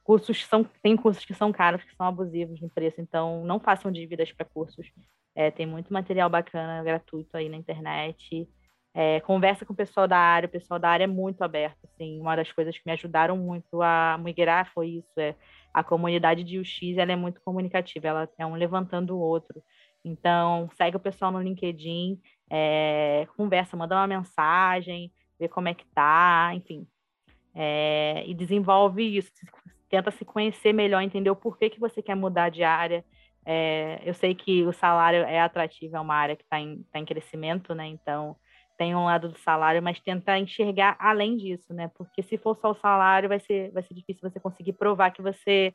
Cursos 0.04 0.44
são, 0.46 0.64
tem 0.82 0.96
cursos 0.96 1.24
que 1.24 1.34
são 1.34 1.52
caros, 1.52 1.84
que 1.84 1.94
são 1.94 2.06
abusivos 2.06 2.60
no 2.60 2.68
preço, 2.68 3.00
então 3.00 3.44
não 3.44 3.60
façam 3.60 3.92
dívidas 3.92 4.32
para 4.32 4.44
cursos. 4.44 4.90
É, 5.34 5.50
tem 5.50 5.64
muito 5.64 5.92
material 5.92 6.28
bacana, 6.28 6.82
gratuito 6.82 7.36
aí 7.36 7.48
na 7.48 7.56
internet. 7.56 8.48
É, 8.94 9.20
conversa 9.20 9.64
com 9.64 9.72
o 9.72 9.76
pessoal 9.76 10.06
da 10.06 10.18
área, 10.18 10.46
o 10.46 10.50
pessoal 10.50 10.78
da 10.78 10.90
área 10.90 11.04
é 11.04 11.06
muito 11.06 11.42
aberto, 11.42 11.78
assim. 11.84 12.20
Uma 12.20 12.36
das 12.36 12.50
coisas 12.52 12.76
que 12.76 12.82
me 12.84 12.92
ajudaram 12.92 13.36
muito 13.36 13.80
a 13.80 14.18
migrar 14.18 14.70
foi 14.74 14.88
isso, 14.88 15.18
é 15.18 15.34
a 15.72 15.82
comunidade 15.82 16.44
de 16.44 16.58
UX, 16.58 16.98
ela 16.98 17.12
é 17.12 17.16
muito 17.16 17.40
comunicativa, 17.40 18.08
ela 18.08 18.28
é 18.36 18.44
um 18.44 18.54
levantando 18.54 19.16
o 19.16 19.20
outro. 19.20 19.62
Então, 20.04 20.68
segue 20.76 20.96
o 20.96 21.00
pessoal 21.00 21.30
no 21.30 21.40
LinkedIn, 21.40 22.20
é, 22.54 23.26
conversa, 23.34 23.74
manda 23.78 23.96
uma 23.96 24.06
mensagem, 24.06 25.10
vê 25.40 25.48
como 25.48 25.68
é 25.68 25.74
que 25.74 25.86
tá, 25.86 26.50
enfim. 26.54 26.86
É, 27.54 28.22
e 28.26 28.34
desenvolve 28.34 29.16
isso, 29.16 29.32
tenta 29.88 30.10
se 30.10 30.22
conhecer 30.22 30.74
melhor, 30.74 31.00
entender 31.00 31.30
o 31.30 31.36
porquê 31.36 31.70
que 31.70 31.80
você 31.80 32.02
quer 32.02 32.14
mudar 32.14 32.50
de 32.50 32.62
área. 32.62 33.02
É, 33.46 34.02
eu 34.04 34.12
sei 34.12 34.34
que 34.34 34.64
o 34.64 34.72
salário 34.72 35.24
é 35.24 35.40
atrativo, 35.40 35.96
é 35.96 36.00
uma 36.00 36.14
área 36.14 36.36
que 36.36 36.42
está 36.42 36.60
em, 36.60 36.82
tá 36.92 36.98
em 36.98 37.06
crescimento, 37.06 37.74
né? 37.74 37.86
Então, 37.86 38.36
tem 38.76 38.94
um 38.94 39.06
lado 39.06 39.30
do 39.30 39.38
salário, 39.38 39.82
mas 39.82 39.98
tenta 40.00 40.38
enxergar 40.38 40.94
além 40.98 41.38
disso, 41.38 41.72
né? 41.72 41.90
Porque 41.96 42.22
se 42.22 42.36
for 42.36 42.54
só 42.56 42.72
o 42.72 42.74
salário, 42.74 43.30
vai 43.30 43.40
ser, 43.40 43.72
vai 43.72 43.82
ser 43.82 43.94
difícil 43.94 44.28
você 44.28 44.38
conseguir 44.38 44.74
provar 44.74 45.10
que 45.10 45.22
você 45.22 45.74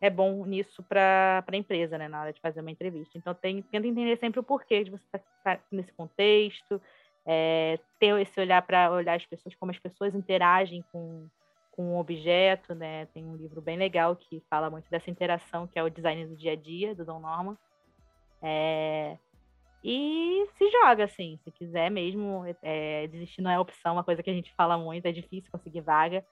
é 0.00 0.08
bom 0.08 0.44
nisso 0.46 0.82
para 0.82 1.44
a 1.46 1.56
empresa, 1.56 1.98
né, 1.98 2.08
na 2.08 2.20
hora 2.20 2.32
de 2.32 2.40
fazer 2.40 2.60
uma 2.60 2.70
entrevista. 2.70 3.18
Então, 3.18 3.34
tem, 3.34 3.62
tenta 3.62 3.86
entender 3.86 4.16
sempre 4.18 4.40
o 4.40 4.44
porquê 4.44 4.84
de 4.84 4.90
você 4.90 5.04
estar 5.04 5.18
tá, 5.42 5.56
tá 5.56 5.62
nesse 5.72 5.92
contexto, 5.92 6.80
é, 7.26 7.78
ter 7.98 8.18
esse 8.20 8.40
olhar 8.40 8.62
para 8.62 8.90
olhar 8.90 9.16
as 9.16 9.26
pessoas, 9.26 9.54
como 9.56 9.70
as 9.70 9.78
pessoas 9.78 10.14
interagem 10.14 10.84
com, 10.92 11.26
com 11.72 11.94
um 11.94 11.98
objeto, 11.98 12.74
né? 12.74 13.06
Tem 13.06 13.24
um 13.24 13.36
livro 13.36 13.60
bem 13.60 13.76
legal 13.76 14.14
que 14.14 14.42
fala 14.48 14.70
muito 14.70 14.88
dessa 14.88 15.10
interação, 15.10 15.66
que 15.66 15.78
é 15.78 15.82
o 15.82 15.90
Design 15.90 16.26
do 16.26 16.36
Dia 16.36 16.52
a 16.52 16.56
Dia, 16.56 16.94
do 16.94 17.04
Don 17.04 17.18
Norman. 17.18 17.58
É, 18.40 19.18
e 19.82 20.46
se 20.56 20.70
joga, 20.70 21.04
assim, 21.04 21.38
se 21.44 21.50
quiser 21.50 21.90
mesmo, 21.90 22.44
é, 22.62 23.06
desistir 23.08 23.42
não 23.42 23.50
é 23.50 23.58
opção, 23.58 23.92
uma 23.94 24.04
coisa 24.04 24.22
que 24.22 24.30
a 24.30 24.34
gente 24.34 24.52
fala 24.54 24.76
muito, 24.76 25.06
é 25.06 25.12
difícil 25.12 25.50
conseguir 25.50 25.80
vaga. 25.80 26.24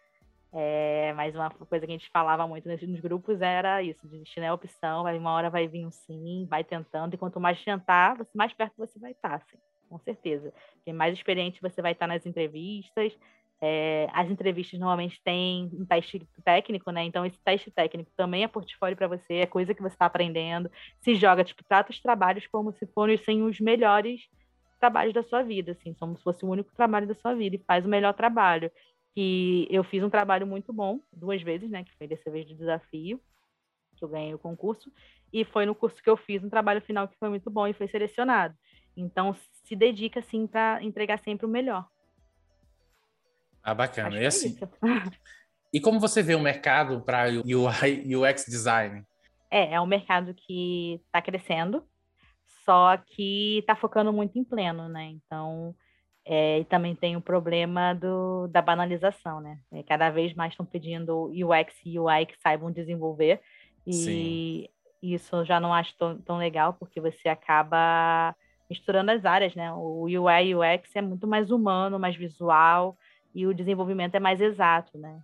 É, 0.52 1.12
mas 1.14 1.34
uma 1.34 1.50
coisa 1.50 1.86
que 1.86 1.92
a 1.92 1.96
gente 1.96 2.10
falava 2.10 2.46
muito 2.46 2.68
nos 2.68 3.00
grupos 3.00 3.40
era 3.40 3.82
isso: 3.82 4.06
desistir 4.06 4.40
não 4.40 4.46
é 4.46 4.52
opção, 4.52 5.02
vai, 5.02 5.18
uma 5.18 5.32
hora 5.32 5.50
vai 5.50 5.66
vir 5.66 5.86
um 5.86 5.90
sim, 5.90 6.46
vai 6.48 6.64
tentando, 6.64 7.14
e 7.14 7.18
quanto 7.18 7.40
mais 7.40 7.62
tentar, 7.62 8.16
mais 8.34 8.52
perto 8.52 8.74
você 8.78 8.98
vai 8.98 9.12
estar, 9.12 9.34
assim, 9.34 9.58
com 9.88 9.98
certeza. 9.98 10.52
Quem 10.84 10.94
mais 10.94 11.14
experiente 11.14 11.60
você 11.60 11.82
vai 11.82 11.92
estar 11.92 12.06
nas 12.06 12.24
entrevistas. 12.24 13.16
É, 13.58 14.06
as 14.12 14.30
entrevistas 14.30 14.78
normalmente 14.78 15.18
têm 15.24 15.70
um 15.72 15.84
teste 15.86 16.26
técnico, 16.44 16.90
né? 16.90 17.04
Então, 17.04 17.24
esse 17.24 17.38
teste 17.40 17.70
técnico 17.70 18.10
também 18.14 18.44
é 18.44 18.48
portfólio 18.48 18.96
para 18.96 19.08
você, 19.08 19.36
é 19.36 19.46
coisa 19.46 19.72
que 19.72 19.80
você 19.80 19.94
está 19.94 20.04
aprendendo. 20.04 20.70
Se 21.00 21.14
joga, 21.14 21.42
tipo, 21.42 21.64
trata 21.64 21.90
os 21.90 22.00
trabalhos 22.00 22.46
como 22.46 22.70
se 22.72 22.86
fossem 22.86 23.42
os 23.42 23.58
melhores 23.58 24.28
trabalhos 24.78 25.14
da 25.14 25.22
sua 25.22 25.42
vida, 25.42 25.72
assim, 25.72 25.94
como 25.94 26.16
se 26.16 26.22
fosse 26.22 26.44
o 26.44 26.48
único 26.48 26.70
trabalho 26.74 27.06
da 27.06 27.14
sua 27.14 27.34
vida, 27.34 27.56
e 27.56 27.64
faz 27.66 27.86
o 27.86 27.88
melhor 27.88 28.12
trabalho 28.12 28.70
que 29.16 29.66
eu 29.70 29.82
fiz 29.82 30.02
um 30.02 30.10
trabalho 30.10 30.46
muito 30.46 30.74
bom 30.74 31.00
duas 31.10 31.40
vezes, 31.40 31.70
né? 31.70 31.82
Que 31.82 31.96
foi 31.96 32.06
dessa 32.06 32.30
vez 32.30 32.46
de 32.46 32.54
desafio, 32.54 33.18
que 33.96 34.04
eu 34.04 34.08
ganhei 34.10 34.34
o 34.34 34.38
concurso, 34.38 34.92
e 35.32 35.42
foi 35.42 35.64
no 35.64 35.74
curso 35.74 36.02
que 36.02 36.10
eu 36.10 36.18
fiz 36.18 36.44
um 36.44 36.50
trabalho 36.50 36.82
final 36.82 37.08
que 37.08 37.16
foi 37.18 37.30
muito 37.30 37.48
bom 37.48 37.66
e 37.66 37.72
foi 37.72 37.88
selecionado. 37.88 38.54
Então, 38.94 39.34
se 39.64 39.74
dedica, 39.74 40.20
assim, 40.20 40.46
para 40.46 40.82
entregar 40.82 41.18
sempre 41.20 41.46
o 41.46 41.48
melhor. 41.48 41.88
Ah, 43.62 43.72
bacana. 43.72 44.20
E 44.20 44.24
é 44.24 44.26
assim. 44.26 44.54
e 45.72 45.80
como 45.80 45.98
você 45.98 46.22
vê 46.22 46.34
o 46.34 46.40
mercado 46.40 47.00
para 47.00 47.28
UI 47.30 48.14
UX 48.14 48.44
design? 48.44 49.02
É, 49.50 49.72
é 49.72 49.80
um 49.80 49.86
mercado 49.86 50.34
que 50.34 51.00
está 51.06 51.22
crescendo, 51.22 51.82
só 52.66 52.98
que 52.98 53.60
está 53.60 53.74
focando 53.74 54.12
muito 54.12 54.38
em 54.38 54.44
pleno, 54.44 54.90
né? 54.90 55.04
Então, 55.04 55.74
é, 56.28 56.58
e 56.58 56.64
também 56.64 56.92
tem 56.92 57.16
o 57.16 57.20
problema 57.20 57.94
do, 57.94 58.48
da 58.48 58.60
banalização, 58.60 59.40
né? 59.40 59.60
É, 59.70 59.84
cada 59.84 60.10
vez 60.10 60.34
mais 60.34 60.52
estão 60.52 60.66
pedindo 60.66 61.30
UX 61.30 61.72
e 61.84 62.00
UI 62.00 62.26
que 62.26 62.36
saibam 62.40 62.72
desenvolver. 62.72 63.40
E 63.86 63.92
Sim. 63.92 64.68
isso 65.00 65.36
eu 65.36 65.44
já 65.44 65.60
não 65.60 65.72
acho 65.72 65.96
tão, 65.96 66.18
tão 66.18 66.36
legal, 66.36 66.74
porque 66.74 67.00
você 67.00 67.28
acaba 67.28 68.34
misturando 68.68 69.12
as 69.12 69.24
áreas, 69.24 69.54
né? 69.54 69.72
O 69.72 70.02
UI 70.02 70.48
e 70.48 70.56
UX 70.56 70.96
é 70.96 71.00
muito 71.00 71.28
mais 71.28 71.52
humano, 71.52 71.96
mais 71.96 72.16
visual, 72.16 72.96
e 73.32 73.46
o 73.46 73.54
desenvolvimento 73.54 74.16
é 74.16 74.20
mais 74.20 74.40
exato, 74.40 74.98
né? 74.98 75.22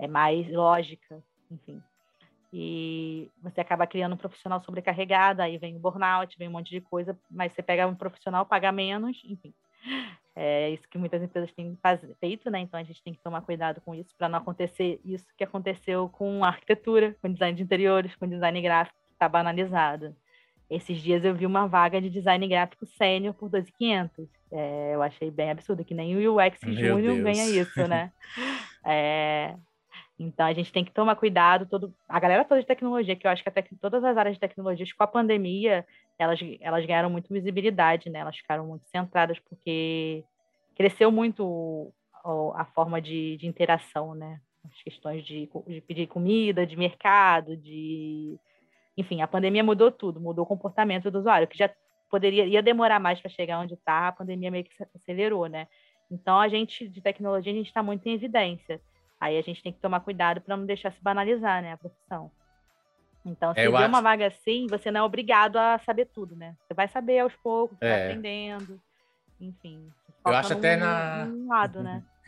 É 0.00 0.08
mais 0.08 0.50
lógica, 0.50 1.22
enfim. 1.48 1.80
E 2.52 3.30
você 3.40 3.60
acaba 3.60 3.86
criando 3.86 4.14
um 4.14 4.18
profissional 4.18 4.60
sobrecarregado, 4.64 5.42
aí 5.42 5.56
vem 5.58 5.76
o 5.76 5.78
burnout, 5.78 6.36
vem 6.36 6.48
um 6.48 6.52
monte 6.52 6.70
de 6.70 6.80
coisa, 6.80 7.16
mas 7.30 7.52
você 7.52 7.62
pega 7.62 7.86
um 7.86 7.94
profissional, 7.94 8.44
paga 8.44 8.72
menos, 8.72 9.22
enfim. 9.24 9.54
É 10.34 10.70
isso 10.70 10.88
que 10.88 10.96
muitas 10.96 11.22
empresas 11.22 11.52
têm 11.52 11.76
feito, 12.20 12.50
né? 12.50 12.60
Então 12.60 12.78
a 12.78 12.82
gente 12.82 13.02
tem 13.02 13.12
que 13.12 13.20
tomar 13.20 13.40
cuidado 13.42 13.80
com 13.80 13.94
isso 13.94 14.14
para 14.16 14.28
não 14.28 14.38
acontecer 14.38 15.00
isso 15.04 15.26
que 15.36 15.44
aconteceu 15.44 16.08
com 16.08 16.44
arquitetura, 16.44 17.16
com 17.20 17.32
design 17.32 17.56
de 17.56 17.62
interiores, 17.62 18.14
com 18.14 18.28
design 18.28 18.60
gráfico, 18.62 18.96
que 19.08 19.12
está 19.14 19.28
banalizado. 19.28 20.14
Esses 20.70 21.02
dias 21.02 21.24
eu 21.24 21.34
vi 21.34 21.46
uma 21.46 21.66
vaga 21.66 22.00
de 22.00 22.08
design 22.08 22.46
gráfico 22.46 22.86
sênior 22.86 23.34
por 23.34 23.50
2.500. 23.50 24.28
É, 24.52 24.94
eu 24.94 25.02
achei 25.02 25.30
bem 25.30 25.50
absurdo, 25.50 25.84
que 25.84 25.94
nem 25.94 26.16
o 26.16 26.36
UX 26.36 26.60
Júnior 26.62 27.22
ganha 27.22 27.50
isso, 27.50 27.88
né? 27.88 28.12
é, 28.86 29.56
então 30.16 30.46
a 30.46 30.52
gente 30.52 30.72
tem 30.72 30.84
que 30.84 30.92
tomar 30.92 31.16
cuidado, 31.16 31.66
todo, 31.66 31.92
a 32.08 32.20
galera 32.20 32.44
toda 32.44 32.60
de 32.60 32.66
tecnologia, 32.66 33.16
que 33.16 33.26
eu 33.26 33.30
acho 33.30 33.42
que 33.42 33.48
até 33.48 33.62
que 33.62 33.74
todas 33.74 34.04
as 34.04 34.16
áreas 34.16 34.36
de 34.36 34.40
tecnologia, 34.40 34.86
com 34.96 35.02
a 35.02 35.08
pandemia, 35.08 35.84
elas, 36.20 36.38
elas 36.60 36.84
ganharam 36.84 37.08
muito 37.08 37.32
visibilidade, 37.32 38.10
né? 38.10 38.18
Elas 38.18 38.36
ficaram 38.36 38.66
muito 38.66 38.86
centradas 38.88 39.38
porque 39.38 40.22
cresceu 40.76 41.10
muito 41.10 41.92
a 42.54 42.66
forma 42.66 43.00
de, 43.00 43.38
de 43.38 43.46
interação, 43.46 44.14
né? 44.14 44.38
As 44.70 44.82
questões 44.82 45.24
de, 45.24 45.48
de 45.66 45.80
pedir 45.80 46.06
comida, 46.06 46.66
de 46.66 46.76
mercado, 46.76 47.56
de 47.56 48.38
enfim, 48.96 49.22
a 49.22 49.26
pandemia 49.26 49.64
mudou 49.64 49.90
tudo, 49.90 50.20
mudou 50.20 50.44
o 50.44 50.46
comportamento 50.46 51.10
do 51.10 51.20
usuário, 51.20 51.48
que 51.48 51.56
já 51.56 51.70
poderia 52.10 52.44
ia 52.44 52.62
demorar 52.62 53.00
mais 53.00 53.18
para 53.18 53.30
chegar 53.30 53.58
onde 53.58 53.72
está, 53.72 54.08
a 54.08 54.12
pandemia 54.12 54.50
meio 54.50 54.64
que 54.64 54.72
acelerou, 54.94 55.46
né? 55.46 55.66
Então 56.10 56.38
a 56.38 56.48
gente 56.48 56.86
de 56.86 57.00
tecnologia 57.00 57.50
a 57.50 57.56
gente 57.56 57.68
está 57.68 57.82
muito 57.82 58.06
em 58.06 58.12
evidência. 58.12 58.78
Aí 59.18 59.38
a 59.38 59.42
gente 59.42 59.62
tem 59.62 59.72
que 59.72 59.80
tomar 59.80 60.00
cuidado 60.00 60.42
para 60.42 60.54
não 60.54 60.66
deixar 60.66 60.92
se 60.92 61.02
banalizar, 61.02 61.62
né, 61.62 61.72
a 61.72 61.78
profissão. 61.78 62.30
Então, 63.24 63.52
se 63.52 63.60
é, 63.60 63.70
vê 63.70 63.84
uma 63.84 64.00
vaga 64.00 64.26
assim, 64.26 64.66
você 64.68 64.90
não 64.90 65.00
é 65.00 65.02
obrigado 65.02 65.56
a 65.56 65.78
saber 65.84 66.06
tudo, 66.06 66.34
né? 66.34 66.54
Você 66.66 66.74
vai 66.74 66.88
saber 66.88 67.18
aos 67.18 67.34
poucos, 67.36 67.76
é. 67.80 67.88
vai 67.88 68.02
aprendendo, 68.04 68.80
enfim. 69.40 69.90
Eu 70.24 70.32
acho 70.34 70.52
até 70.52 70.76
na... 70.76 71.28
lado, 71.46 71.82
né? 71.82 72.02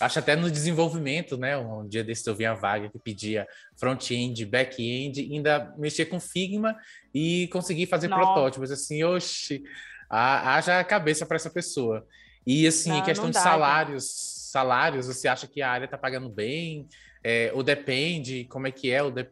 Acho 0.00 0.18
até 0.18 0.34
no 0.34 0.50
desenvolvimento, 0.50 1.36
né? 1.36 1.56
Um 1.56 1.86
dia 1.86 2.02
desse 2.02 2.28
eu 2.28 2.34
vi 2.34 2.44
a 2.44 2.52
vaga 2.52 2.88
que 2.88 2.98
pedia 2.98 3.46
front-end, 3.76 4.44
back-end, 4.44 5.20
ainda 5.20 5.72
mexer 5.78 6.06
com 6.06 6.18
Figma 6.18 6.76
e 7.14 7.46
conseguir 7.52 7.86
fazer 7.86 8.08
Nossa. 8.08 8.22
protótipos. 8.22 8.72
Assim, 8.72 9.04
oxe, 9.04 9.62
haja 10.10 10.80
a 10.80 10.84
cabeça 10.84 11.24
para 11.24 11.36
essa 11.36 11.48
pessoa. 11.48 12.04
E 12.44 12.66
assim, 12.66 12.90
não, 12.90 13.02
questão 13.02 13.30
de 13.30 13.38
salários, 13.38 14.04
salários, 14.50 15.06
você 15.06 15.28
acha 15.28 15.46
que 15.46 15.62
a 15.62 15.70
área 15.70 15.84
está 15.84 15.96
pagando 15.96 16.28
bem? 16.28 16.88
É, 17.22 17.50
ou 17.54 17.62
depende? 17.62 18.44
Como 18.46 18.66
é 18.66 18.72
que 18.72 18.90
é? 18.90 19.02
O 19.02 19.10
de... 19.10 19.26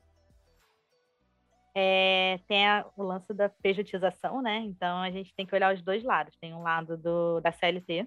é, 1.74 2.38
tem 2.46 2.66
a, 2.66 2.86
o 2.96 3.02
lance 3.02 3.32
da 3.32 3.48
pejotização, 3.48 4.42
né? 4.42 4.58
Então 4.58 4.98
a 4.98 5.10
gente 5.10 5.34
tem 5.34 5.46
que 5.46 5.54
olhar 5.54 5.74
os 5.74 5.82
dois 5.82 6.02
lados. 6.02 6.36
Tem 6.40 6.54
um 6.54 6.62
lado 6.62 6.96
do, 6.96 7.40
da 7.40 7.52
CLT, 7.52 8.06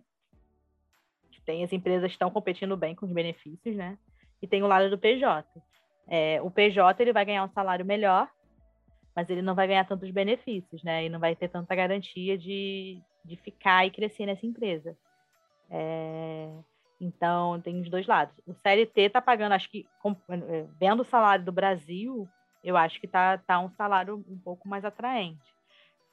tem 1.46 1.64
as 1.64 1.72
empresas 1.72 2.08
que 2.08 2.16
estão 2.16 2.32
competindo 2.32 2.76
bem 2.76 2.96
com 2.96 3.06
os 3.06 3.12
benefícios, 3.12 3.76
né? 3.76 3.98
E 4.42 4.48
tem 4.48 4.64
o 4.64 4.68
lado 4.68 4.90
do 4.90 4.98
PJ. 4.98 5.48
É, 6.08 6.42
o 6.42 6.50
PJ 6.50 7.02
ele 7.02 7.14
vai 7.14 7.24
ganhar 7.24 7.44
um 7.44 7.50
salário 7.50 7.86
melhor, 7.86 8.30
mas 9.16 9.30
ele 9.30 9.42
não 9.42 9.56
vai 9.56 9.68
ganhar 9.68 9.86
tantos 9.86 10.10
benefícios, 10.12 10.84
né? 10.84 11.06
E 11.06 11.10
não 11.10 11.20
vai 11.20 11.36
ter 11.36 11.48
tanta 11.48 11.76
garantia 11.76 12.38
de, 12.38 13.00
de 13.24 13.36
ficar 13.38 13.86
e 13.86 13.92
crescer 13.92 14.26
nessa 14.26 14.46
empresa. 14.46 14.98
É, 15.70 16.50
então, 17.00 17.60
tem 17.62 17.80
os 17.82 17.90
dois 17.90 18.08
lados. 18.08 18.36
O 18.46 18.54
CLT 18.54 19.02
está 19.02 19.22
pagando, 19.22 19.54
acho 19.54 19.70
que, 19.70 19.86
eh, 20.30 20.66
vendo 20.80 21.02
o 21.02 21.06
salário 21.06 21.44
do 21.44 21.52
Brasil, 21.52 22.28
eu 22.66 22.76
acho 22.76 23.00
que 23.00 23.06
está 23.06 23.38
tá 23.38 23.60
um 23.60 23.70
salário 23.78 24.26
um 24.28 24.38
pouco 24.40 24.68
mais 24.68 24.84
atraente. 24.84 25.40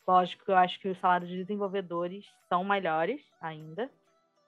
Lógico 0.07 0.45
que 0.45 0.51
eu 0.51 0.57
acho 0.57 0.79
que 0.79 0.89
os 0.89 0.99
salários 0.99 1.31
de 1.31 1.39
desenvolvedores 1.39 2.27
são 2.49 2.63
melhores 2.63 3.21
ainda. 3.41 3.91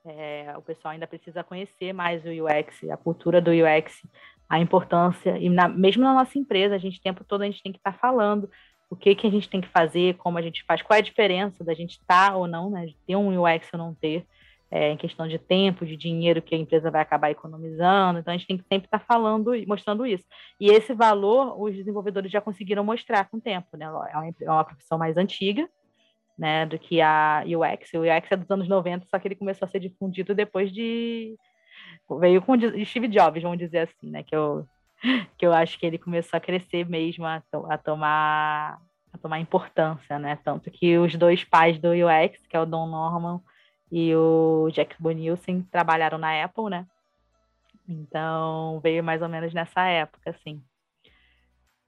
É, 0.04 0.52
o 0.56 0.60
pessoal 0.60 0.92
ainda 0.92 1.06
precisa 1.06 1.42
conhecer 1.42 1.94
mais 1.94 2.22
o 2.26 2.28
UX, 2.28 2.84
a 2.90 2.96
cultura 2.96 3.40
do 3.40 3.50
UX, 3.50 4.06
a 4.48 4.58
importância. 4.58 5.38
E 5.38 5.48
na, 5.48 5.66
mesmo 5.66 6.04
na 6.04 6.12
nossa 6.12 6.38
empresa, 6.38 6.74
a 6.74 6.78
gente 6.78 6.98
o 6.98 7.02
tempo 7.02 7.24
todo 7.24 7.40
a 7.40 7.46
gente 7.46 7.62
tem 7.62 7.72
que 7.72 7.78
estar 7.78 7.92
tá 7.92 7.98
falando 7.98 8.50
o 8.90 8.96
que, 8.96 9.14
que 9.14 9.26
a 9.26 9.30
gente 9.30 9.48
tem 9.48 9.62
que 9.62 9.68
fazer, 9.68 10.14
como 10.18 10.36
a 10.36 10.42
gente 10.42 10.62
faz, 10.64 10.82
qual 10.82 10.96
é 10.96 11.00
a 11.00 11.04
diferença 11.04 11.64
da 11.64 11.72
gente 11.72 11.92
estar 11.92 12.30
tá 12.30 12.36
ou 12.36 12.46
não, 12.46 12.70
né, 12.70 12.86
de 12.86 12.96
ter 13.06 13.16
um 13.16 13.42
UX 13.42 13.68
ou 13.72 13.78
não 13.78 13.94
ter 13.94 14.26
é, 14.70 14.90
em 14.90 14.96
questão 14.96 15.28
de 15.28 15.38
tempo, 15.38 15.86
de 15.86 15.96
dinheiro 15.96 16.42
que 16.42 16.54
a 16.54 16.58
empresa 16.58 16.90
vai 16.90 17.02
acabar 17.02 17.30
economizando. 17.30 18.18
Então, 18.18 18.32
a 18.32 18.36
gente 18.36 18.46
tem 18.46 18.58
que 18.58 18.64
sempre 18.64 18.86
estar 18.86 18.98
tá 18.98 19.04
falando, 19.04 19.52
mostrando 19.66 20.06
isso. 20.06 20.24
E 20.60 20.70
esse 20.70 20.92
valor, 20.92 21.60
os 21.60 21.74
desenvolvedores 21.74 22.30
já 22.30 22.40
conseguiram 22.40 22.82
mostrar 22.82 23.28
com 23.28 23.36
o 23.36 23.40
tempo. 23.40 23.76
Né? 23.76 23.84
É 23.84 23.88
uma, 23.88 24.34
é 24.40 24.50
uma 24.50 24.64
profissão 24.64 24.98
mais 24.98 25.16
antiga 25.16 25.68
né, 26.36 26.66
do 26.66 26.78
que 26.78 27.00
a 27.00 27.44
UX. 27.46 27.92
O 27.94 28.00
UX 28.00 28.32
é 28.32 28.36
dos 28.36 28.50
anos 28.50 28.68
90, 28.68 29.06
só 29.06 29.18
que 29.18 29.28
ele 29.28 29.36
começou 29.36 29.66
a 29.66 29.68
ser 29.68 29.80
difundido 29.80 30.34
depois 30.34 30.72
de... 30.72 31.36
Veio 32.20 32.42
com 32.42 32.54
Steve 32.84 33.08
Jobs, 33.08 33.42
vamos 33.42 33.58
dizer 33.58 33.78
assim, 33.78 34.10
né? 34.10 34.22
Que 34.22 34.34
eu, 34.34 34.66
que 35.38 35.46
eu 35.46 35.52
acho 35.52 35.78
que 35.78 35.86
ele 35.86 35.98
começou 35.98 36.36
a 36.36 36.40
crescer 36.40 36.88
mesmo, 36.88 37.24
a, 37.24 37.42
a 37.68 37.78
tomar 37.78 38.78
a 39.12 39.18
tomar 39.18 39.38
importância, 39.38 40.18
né? 40.18 40.36
Tanto 40.44 40.70
que 40.70 40.98
os 40.98 41.14
dois 41.14 41.44
pais 41.44 41.78
do 41.78 41.90
UX, 41.90 42.44
que 42.48 42.56
é 42.56 42.60
o 42.60 42.66
Don 42.66 42.86
Norman 42.86 43.40
e 43.96 44.12
o 44.16 44.68
Jack 44.72 45.00
Bonilson 45.00 45.62
trabalharam 45.70 46.18
na 46.18 46.42
Apple, 46.42 46.68
né? 46.68 46.84
Então 47.88 48.80
veio 48.80 49.04
mais 49.04 49.22
ou 49.22 49.28
menos 49.28 49.54
nessa 49.54 49.86
época, 49.86 50.30
assim. 50.30 50.60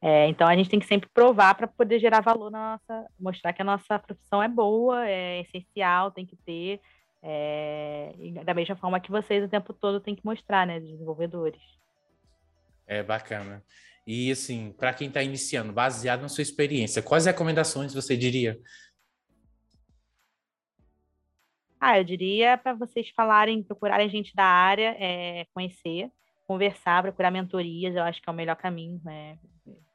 É, 0.01 0.29
então 0.29 0.47
a 0.47 0.55
gente 0.55 0.71
tem 0.71 0.79
que 0.79 0.87
sempre 0.87 1.11
provar 1.13 1.57
para 1.57 1.67
poder 1.67 1.99
gerar 1.99 2.21
valor 2.21 2.49
na 2.49 2.79
nossa, 2.79 3.11
mostrar 3.19 3.53
que 3.53 3.61
a 3.61 3.65
nossa 3.65 3.99
profissão 3.99 4.41
é 4.41 4.47
boa, 4.47 5.05
é 5.05 5.41
essencial, 5.41 6.13
tem 6.13 6.25
que 6.25 6.37
ter. 6.37 6.81
É, 7.21 8.15
da 8.45 8.55
mesma 8.55 8.77
forma 8.77 9.01
que 9.01 9.11
vocês 9.11 9.43
o 9.43 9.49
tempo 9.49 9.73
todo 9.73 9.99
tem 9.99 10.15
que 10.15 10.25
mostrar, 10.25 10.65
né, 10.65 10.79
desenvolvedores. 10.79 11.61
É 12.87 13.03
bacana. 13.03 13.65
E 14.07 14.31
assim, 14.31 14.73
para 14.79 14.95
quem 14.95 15.09
está 15.09 15.25
iniciando, 15.25 15.73
baseado 15.73 16.23
na 16.23 16.29
sua 16.29 16.43
experiência, 16.43 17.03
quais 17.03 17.27
recomendações 17.27 17.93
você 17.93 18.17
diria 18.17 18.57
Ah, 21.89 22.01
eu 22.01 22.03
diria 22.03 22.59
para 22.59 22.75
vocês 22.75 23.09
falarem, 23.11 23.63
procurarem 23.63 24.09
gente 24.11 24.35
da 24.35 24.43
área, 24.43 24.97
é, 24.99 25.47
conhecer, 25.55 26.11
conversar, 26.45 27.01
procurar 27.01 27.31
mentorias, 27.31 27.95
eu 27.95 28.03
acho 28.03 28.21
que 28.21 28.29
é 28.29 28.33
o 28.33 28.35
melhor 28.35 28.57
caminho, 28.57 29.01
né? 29.05 29.39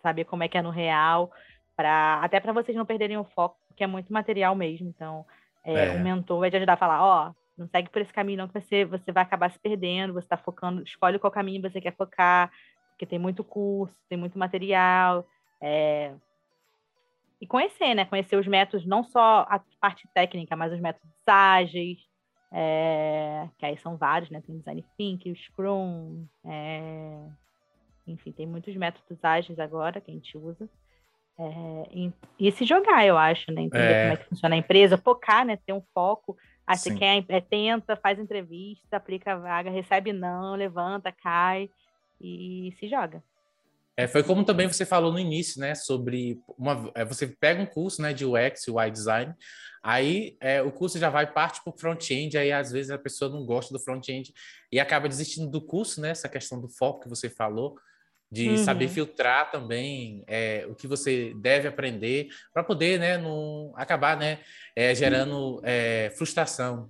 Saber 0.02 0.24
como 0.24 0.42
é 0.42 0.48
que 0.48 0.58
é 0.58 0.62
no 0.62 0.70
real, 0.70 1.30
para 1.76 2.22
até 2.24 2.40
para 2.40 2.54
vocês 2.54 2.78
não 2.78 2.86
perderem 2.86 3.18
o 3.18 3.26
foco, 3.26 3.58
porque 3.68 3.84
é 3.84 3.88
muito 3.88 4.14
material 4.14 4.56
mesmo. 4.56 4.88
Então, 4.88 5.26
é, 5.66 5.88
é. 5.88 5.92
o 5.98 6.00
mentor 6.00 6.40
vai 6.40 6.50
te 6.50 6.56
ajudar 6.56 6.76
a 6.76 6.78
falar, 6.78 7.04
ó, 7.04 7.28
oh, 7.28 7.36
Não 7.58 7.68
segue 7.68 7.90
por 7.90 8.02
esse 8.02 8.14
caminho, 8.14 8.38
não, 8.38 8.48
que 8.48 8.58
você, 8.62 8.86
você 8.86 9.12
vai 9.12 9.24
acabar 9.24 9.52
se 9.52 9.60
perdendo, 9.60 10.14
você 10.14 10.26
está 10.26 10.38
focando, 10.38 10.82
escolhe 10.84 11.20
qual 11.20 11.30
caminho 11.30 11.62
você 11.62 11.82
quer 11.82 11.94
focar, 11.98 12.50
porque 12.92 13.06
tem 13.06 13.20
muito 13.20 13.44
curso, 13.44 13.94
tem 14.08 14.18
muito 14.18 14.40
material. 14.40 15.28
É... 15.60 16.14
E 17.42 17.48
conhecer, 17.48 17.96
né? 17.96 18.06
Conhecer 18.06 18.36
os 18.36 18.46
métodos, 18.46 18.86
não 18.86 19.04
só 19.04 19.48
a 19.50 19.60
parte 19.80 20.08
técnica, 20.14 20.56
mas 20.56 20.72
os 20.72 20.80
métodos 20.80 21.10
ágeis, 21.26 21.98
é... 22.54 23.50
que 23.58 23.66
aí 23.66 23.76
são 23.78 23.98
vários, 23.98 24.30
né? 24.30 24.42
Tem 24.46 24.58
Design 24.60 24.86
Think, 24.96 25.32
o 25.32 25.36
Scrum, 25.36 26.28
é... 26.46 27.26
enfim, 28.06 28.32
tem 28.32 28.46
muitos 28.46 28.76
métodos 28.76 29.24
ágeis 29.24 29.60
agora 29.60 30.00
que 30.00 30.12
a 30.12 30.14
gente 30.14 30.38
usa. 30.38 30.70
É, 31.40 31.88
e, 31.92 32.14
e, 32.40 32.52
se 32.52 32.66
jogar, 32.66 33.04
eu 33.06 33.18
acho, 33.18 33.52
né? 33.52 33.62
Entender 33.64 33.92
é. 33.92 34.02
como 34.04 34.14
é 34.14 34.18
que 34.18 34.30
funciona 34.30 34.54
a 34.54 34.58
empresa, 34.58 34.98
focar, 34.98 35.44
né? 35.44 35.58
Ter 35.58 35.74
um 35.74 35.82
foco. 35.94 36.38
Ah, 36.68 36.76
você 36.76 36.94
quer, 36.94 37.26
é, 37.28 37.42
tenta, 37.42 37.96
faz 37.96 38.20
entrevista, 38.20 38.98
aplica 38.98 39.34
a 39.34 39.38
vaga, 39.38 39.72
recebe 39.72 40.14
não, 40.14 40.56
levanta, 40.56 41.12
cai 41.12 41.70
e 42.20 42.72
se 42.80 42.88
joga. 42.88 43.24
É, 44.02 44.08
foi 44.08 44.24
como 44.24 44.44
também 44.44 44.68
você 44.68 44.84
falou 44.84 45.12
no 45.12 45.20
início, 45.20 45.60
né? 45.60 45.76
Sobre 45.76 46.42
uma, 46.58 46.92
é, 46.96 47.06
você 47.06 47.28
pega 47.28 47.62
um 47.62 47.68
curso, 47.68 48.02
né, 48.02 48.14
de 48.14 48.26
UX, 48.26 48.68
UI 48.68 48.90
design, 48.90 49.34
aí 49.84 50.36
é, 50.40 50.62
o 50.62 50.72
curso 50.72 50.98
já 50.98 51.10
vai 51.10 51.32
parte 51.32 51.64
para 51.64 51.72
o 51.72 51.78
front-end, 51.78 52.36
aí 52.36 52.52
às 52.52 52.72
vezes 52.72 52.90
a 52.90 52.98
pessoa 52.98 53.30
não 53.30 53.46
gosta 53.46 53.72
do 53.72 53.80
front-end 53.80 54.34
e 54.72 54.80
acaba 54.80 55.08
desistindo 55.08 55.50
do 55.52 55.62
curso, 55.62 56.02
né? 56.02 56.10
Essa 56.10 56.28
questão 56.28 56.60
do 56.60 56.68
foco 56.68 57.02
que 57.02 57.10
você 57.10 57.30
falou 57.30 57.76
de 58.32 58.50
uhum. 58.50 58.58
saber 58.58 58.88
filtrar 58.88 59.52
também 59.52 60.24
é, 60.26 60.66
o 60.70 60.74
que 60.74 60.88
você 60.88 61.34
deve 61.36 61.68
aprender 61.68 62.30
para 62.54 62.64
poder, 62.64 62.98
né, 62.98 63.18
não 63.18 63.74
acabar, 63.76 64.16
né, 64.16 64.40
é, 64.74 64.96
gerando 64.96 65.60
é, 65.66 66.14
frustração. 66.18 66.90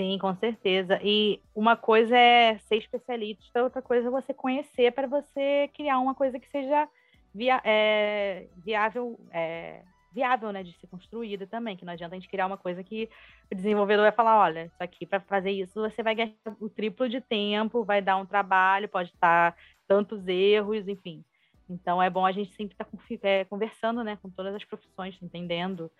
Sim, 0.00 0.16
com 0.16 0.34
certeza. 0.34 0.98
E 1.02 1.42
uma 1.54 1.76
coisa 1.76 2.16
é 2.16 2.56
ser 2.56 2.76
especialista, 2.76 3.62
outra 3.62 3.82
coisa 3.82 4.08
é 4.08 4.10
você 4.10 4.32
conhecer 4.32 4.90
para 4.92 5.06
você 5.06 5.68
criar 5.74 5.98
uma 5.98 6.14
coisa 6.14 6.40
que 6.40 6.48
seja 6.48 6.88
via, 7.34 7.60
é, 7.62 8.46
viável, 8.64 9.20
é, 9.30 9.82
viável, 10.10 10.52
né, 10.52 10.62
de 10.62 10.72
ser 10.72 10.86
construída 10.86 11.46
também. 11.46 11.76
Que 11.76 11.84
não 11.84 11.92
adianta 11.92 12.14
a 12.14 12.18
gente 12.18 12.30
criar 12.30 12.46
uma 12.46 12.56
coisa 12.56 12.82
que 12.82 13.10
o 13.52 13.54
desenvolvedor 13.54 14.04
vai 14.04 14.12
falar, 14.12 14.38
olha, 14.38 14.64
isso 14.64 14.82
aqui 14.82 15.04
para 15.04 15.20
fazer 15.20 15.50
isso 15.50 15.74
você 15.74 16.02
vai 16.02 16.14
ganhar 16.14 16.32
o 16.58 16.70
triplo 16.70 17.06
de 17.06 17.20
tempo, 17.20 17.84
vai 17.84 18.00
dar 18.00 18.16
um 18.16 18.24
trabalho, 18.24 18.88
pode 18.88 19.10
estar 19.10 19.54
tantos 19.86 20.26
erros, 20.26 20.88
enfim. 20.88 21.22
Então 21.68 22.02
é 22.02 22.08
bom 22.08 22.24
a 22.24 22.32
gente 22.32 22.54
sempre 22.54 22.72
estar 22.72 22.86
tá 22.86 22.90
é, 23.22 23.44
conversando, 23.44 24.02
né, 24.02 24.16
com 24.22 24.30
todas 24.30 24.54
as 24.54 24.64
profissões, 24.64 25.14
entendendo. 25.20 25.90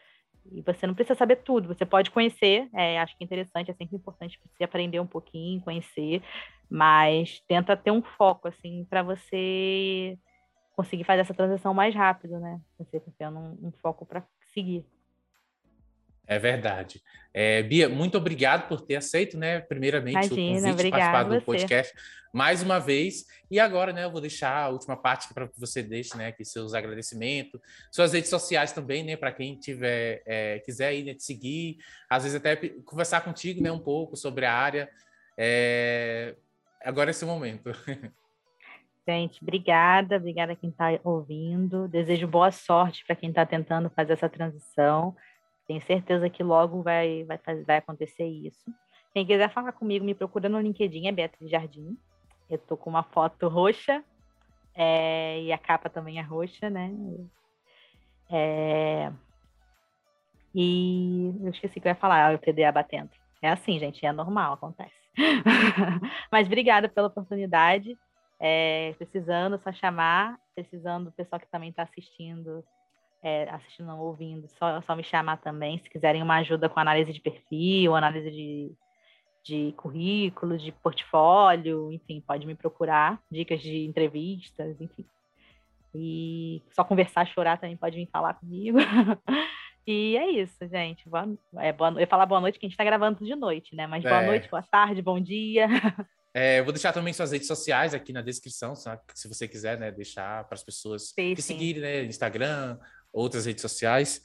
E 0.52 0.62
você 0.62 0.86
não 0.86 0.94
precisa 0.94 1.18
saber 1.18 1.36
tudo, 1.36 1.68
você 1.68 1.84
pode 1.84 2.10
conhecer, 2.10 2.68
é, 2.74 2.98
acho 2.98 3.16
que 3.16 3.22
é 3.22 3.26
interessante, 3.26 3.70
é 3.70 3.74
sempre 3.74 3.96
importante 3.96 4.40
você 4.44 4.64
aprender 4.64 5.00
um 5.00 5.06
pouquinho, 5.06 5.60
conhecer, 5.60 6.22
mas 6.68 7.40
tenta 7.46 7.76
ter 7.76 7.90
um 7.90 8.02
foco, 8.02 8.48
assim, 8.48 8.84
para 8.88 9.02
você 9.02 10.18
conseguir 10.74 11.04
fazer 11.04 11.20
essa 11.20 11.34
transição 11.34 11.74
mais 11.74 11.94
rápido, 11.94 12.38
né? 12.40 12.60
Você 12.78 13.00
tendo 13.18 13.38
um, 13.38 13.68
um 13.68 13.72
foco 13.82 14.06
para 14.06 14.24
seguir. 14.54 14.84
É 16.30 16.38
verdade. 16.38 17.02
É, 17.34 17.60
Bia, 17.60 17.88
muito 17.88 18.16
obrigado 18.16 18.68
por 18.68 18.80
ter 18.80 18.94
aceito, 18.94 19.36
né? 19.36 19.58
Primeiramente, 19.58 20.32
Imagina, 20.32 20.36
o 20.36 20.70
convite 20.70 20.84
de 20.84 20.90
participar 20.92 21.22
do 21.24 21.42
podcast 21.42 21.94
mais 22.32 22.62
uma 22.62 22.78
vez. 22.78 23.24
E 23.50 23.58
agora, 23.58 23.92
né, 23.92 24.04
eu 24.04 24.12
vou 24.12 24.20
deixar 24.20 24.56
a 24.56 24.68
última 24.68 24.96
parte 24.96 25.34
para 25.34 25.48
que 25.48 25.58
você 25.58 25.82
deixe, 25.82 26.16
né, 26.16 26.28
aqui 26.28 26.44
seus 26.44 26.72
agradecimentos, 26.72 27.60
suas 27.90 28.12
redes 28.12 28.30
sociais 28.30 28.70
também, 28.70 29.02
né, 29.02 29.16
para 29.16 29.32
quem 29.32 29.58
tiver 29.58 30.22
é, 30.24 30.60
quiser 30.60 30.94
ir 30.94 31.02
né, 31.02 31.14
te 31.14 31.24
seguir, 31.24 31.78
às 32.08 32.22
vezes 32.22 32.36
até 32.36 32.54
conversar 32.84 33.22
contigo, 33.22 33.60
né, 33.60 33.72
um 33.72 33.80
pouco 33.80 34.16
sobre 34.16 34.46
a 34.46 34.54
área. 34.54 34.88
É... 35.36 36.36
Agora 36.84 37.10
é 37.10 37.12
esse 37.12 37.24
momento. 37.24 37.72
Gente, 39.08 39.42
obrigada, 39.42 40.16
obrigada 40.16 40.52
a 40.52 40.56
quem 40.56 40.70
está 40.70 40.86
ouvindo. 41.02 41.88
Desejo 41.88 42.28
boa 42.28 42.52
sorte 42.52 43.04
para 43.04 43.16
quem 43.16 43.30
está 43.30 43.44
tentando 43.44 43.90
fazer 43.90 44.12
essa 44.12 44.28
transição. 44.28 45.16
Tenho 45.66 45.80
certeza 45.82 46.28
que 46.28 46.42
logo 46.42 46.82
vai, 46.82 47.24
vai, 47.24 47.38
fazer, 47.38 47.64
vai 47.64 47.76
acontecer 47.76 48.26
isso. 48.26 48.72
Quem 49.12 49.26
quiser 49.26 49.50
falar 49.50 49.72
comigo, 49.72 50.04
me 50.04 50.14
procura 50.14 50.48
no 50.48 50.60
LinkedIn, 50.60 51.06
é 51.06 51.12
Beatriz 51.12 51.50
Jardim. 51.50 51.96
Eu 52.48 52.58
tô 52.58 52.76
com 52.76 52.90
uma 52.90 53.02
foto 53.02 53.48
roxa, 53.48 54.04
é, 54.74 55.42
e 55.42 55.52
a 55.52 55.58
capa 55.58 55.88
também 55.88 56.18
é 56.18 56.22
roxa, 56.22 56.70
né? 56.70 56.92
É, 58.30 59.12
e 60.54 61.32
eu 61.42 61.50
esqueci 61.50 61.80
que 61.80 61.86
eu 61.86 61.90
ia 61.90 61.96
falar, 61.96 62.34
o 62.34 62.38
TDA 62.38 62.72
batendo. 62.72 63.10
É 63.42 63.48
assim, 63.48 63.78
gente, 63.78 64.04
é 64.04 64.12
normal, 64.12 64.54
acontece. 64.54 64.94
Mas 66.30 66.46
obrigada 66.46 66.88
pela 66.88 67.08
oportunidade. 67.08 67.96
É, 68.38 68.94
precisando, 68.98 69.60
só 69.62 69.72
chamar. 69.72 70.38
Precisando 70.54 71.06
do 71.06 71.12
pessoal 71.12 71.40
que 71.40 71.50
também 71.50 71.70
está 71.70 71.82
assistindo 71.82 72.64
é, 73.22 73.48
assistindo, 73.50 73.86
não 73.86 74.00
ouvindo, 74.00 74.48
só, 74.58 74.80
só 74.82 74.96
me 74.96 75.04
chamar 75.04 75.36
também. 75.38 75.78
Se 75.78 75.90
quiserem 75.90 76.22
uma 76.22 76.38
ajuda 76.38 76.68
com 76.68 76.80
análise 76.80 77.12
de 77.12 77.20
perfil, 77.20 77.94
análise 77.94 78.30
de, 78.30 78.72
de 79.44 79.72
currículo, 79.76 80.56
de 80.56 80.72
portfólio, 80.72 81.92
enfim, 81.92 82.22
pode 82.26 82.46
me 82.46 82.54
procurar. 82.54 83.20
Dicas 83.30 83.60
de 83.60 83.84
entrevistas, 83.84 84.80
enfim. 84.80 85.04
E 85.94 86.62
só 86.72 86.84
conversar, 86.84 87.26
chorar 87.26 87.58
também 87.58 87.76
pode 87.76 87.96
vir 87.96 88.08
falar 88.10 88.34
comigo. 88.34 88.78
e 89.86 90.16
é 90.16 90.30
isso, 90.30 90.66
gente. 90.68 91.08
Boa, 91.08 91.28
é, 91.56 91.72
boa, 91.72 91.90
eu 91.90 92.00
ia 92.00 92.06
falar 92.06 92.26
boa 92.26 92.40
noite, 92.40 92.58
que 92.58 92.64
a 92.64 92.68
gente 92.68 92.74
está 92.74 92.84
gravando 92.84 93.24
de 93.24 93.34
noite, 93.34 93.74
né? 93.74 93.86
Mas 93.86 94.02
boa 94.02 94.22
é. 94.22 94.26
noite, 94.26 94.48
boa 94.48 94.62
tarde, 94.62 95.02
bom 95.02 95.20
dia. 95.20 95.66
É, 96.32 96.60
eu 96.60 96.64
vou 96.64 96.72
deixar 96.72 96.92
também 96.92 97.12
suas 97.12 97.32
redes 97.32 97.48
sociais 97.48 97.92
aqui 97.92 98.12
na 98.12 98.22
descrição, 98.22 98.74
se 98.76 99.28
você 99.28 99.48
quiser, 99.48 99.78
né, 99.78 99.90
deixar 99.90 100.44
para 100.44 100.54
as 100.54 100.62
pessoas 100.62 101.08
sim, 101.08 101.34
que 101.34 101.42
seguirem, 101.42 101.82
né, 101.82 102.04
Instagram, 102.04 102.78
outras 103.12 103.46
redes 103.46 103.62
sociais. 103.62 104.20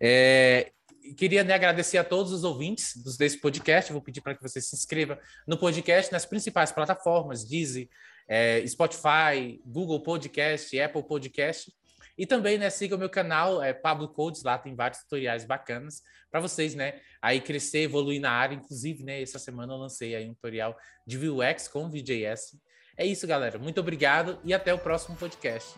É, 0.00 0.72
queria 1.16 1.44
né, 1.44 1.54
agradecer 1.54 1.98
a 1.98 2.04
todos 2.04 2.32
os 2.32 2.44
ouvintes 2.44 2.92
desse 3.16 3.40
podcast. 3.40 3.92
vou 3.92 4.02
pedir 4.02 4.20
para 4.20 4.34
que 4.34 4.42
você 4.42 4.60
se 4.60 4.74
inscreva 4.74 5.18
no 5.46 5.56
podcast 5.56 6.12
nas 6.12 6.26
principais 6.26 6.72
plataformas: 6.72 7.44
Deezer, 7.44 7.88
é, 8.28 8.64
Spotify, 8.66 9.60
Google 9.64 10.02
Podcast, 10.02 10.78
Apple 10.78 11.02
Podcast. 11.02 11.72
E 12.16 12.26
também, 12.26 12.58
né, 12.58 12.68
siga 12.68 12.96
o 12.96 12.98
meu 12.98 13.08
canal, 13.08 13.62
é 13.62 13.72
Pablo 13.72 14.08
Codes, 14.08 14.42
lá 14.42 14.58
tem 14.58 14.74
vários 14.74 15.02
tutoriais 15.02 15.44
bacanas 15.44 16.02
para 16.28 16.40
vocês, 16.40 16.74
né, 16.74 17.00
aí 17.22 17.40
crescer, 17.40 17.82
evoluir 17.82 18.20
na 18.20 18.32
área. 18.32 18.56
Inclusive, 18.56 19.04
né, 19.04 19.22
essa 19.22 19.38
semana 19.38 19.72
eu 19.72 19.76
lancei 19.76 20.16
aí 20.16 20.28
um 20.28 20.34
tutorial 20.34 20.76
de 21.06 21.16
Vue.x 21.16 21.68
com 21.68 21.88
VJS. 21.88 22.58
É 22.96 23.06
isso, 23.06 23.24
galera. 23.28 23.56
Muito 23.56 23.80
obrigado 23.80 24.40
e 24.44 24.52
até 24.52 24.74
o 24.74 24.78
próximo 24.78 25.16
podcast. 25.16 25.76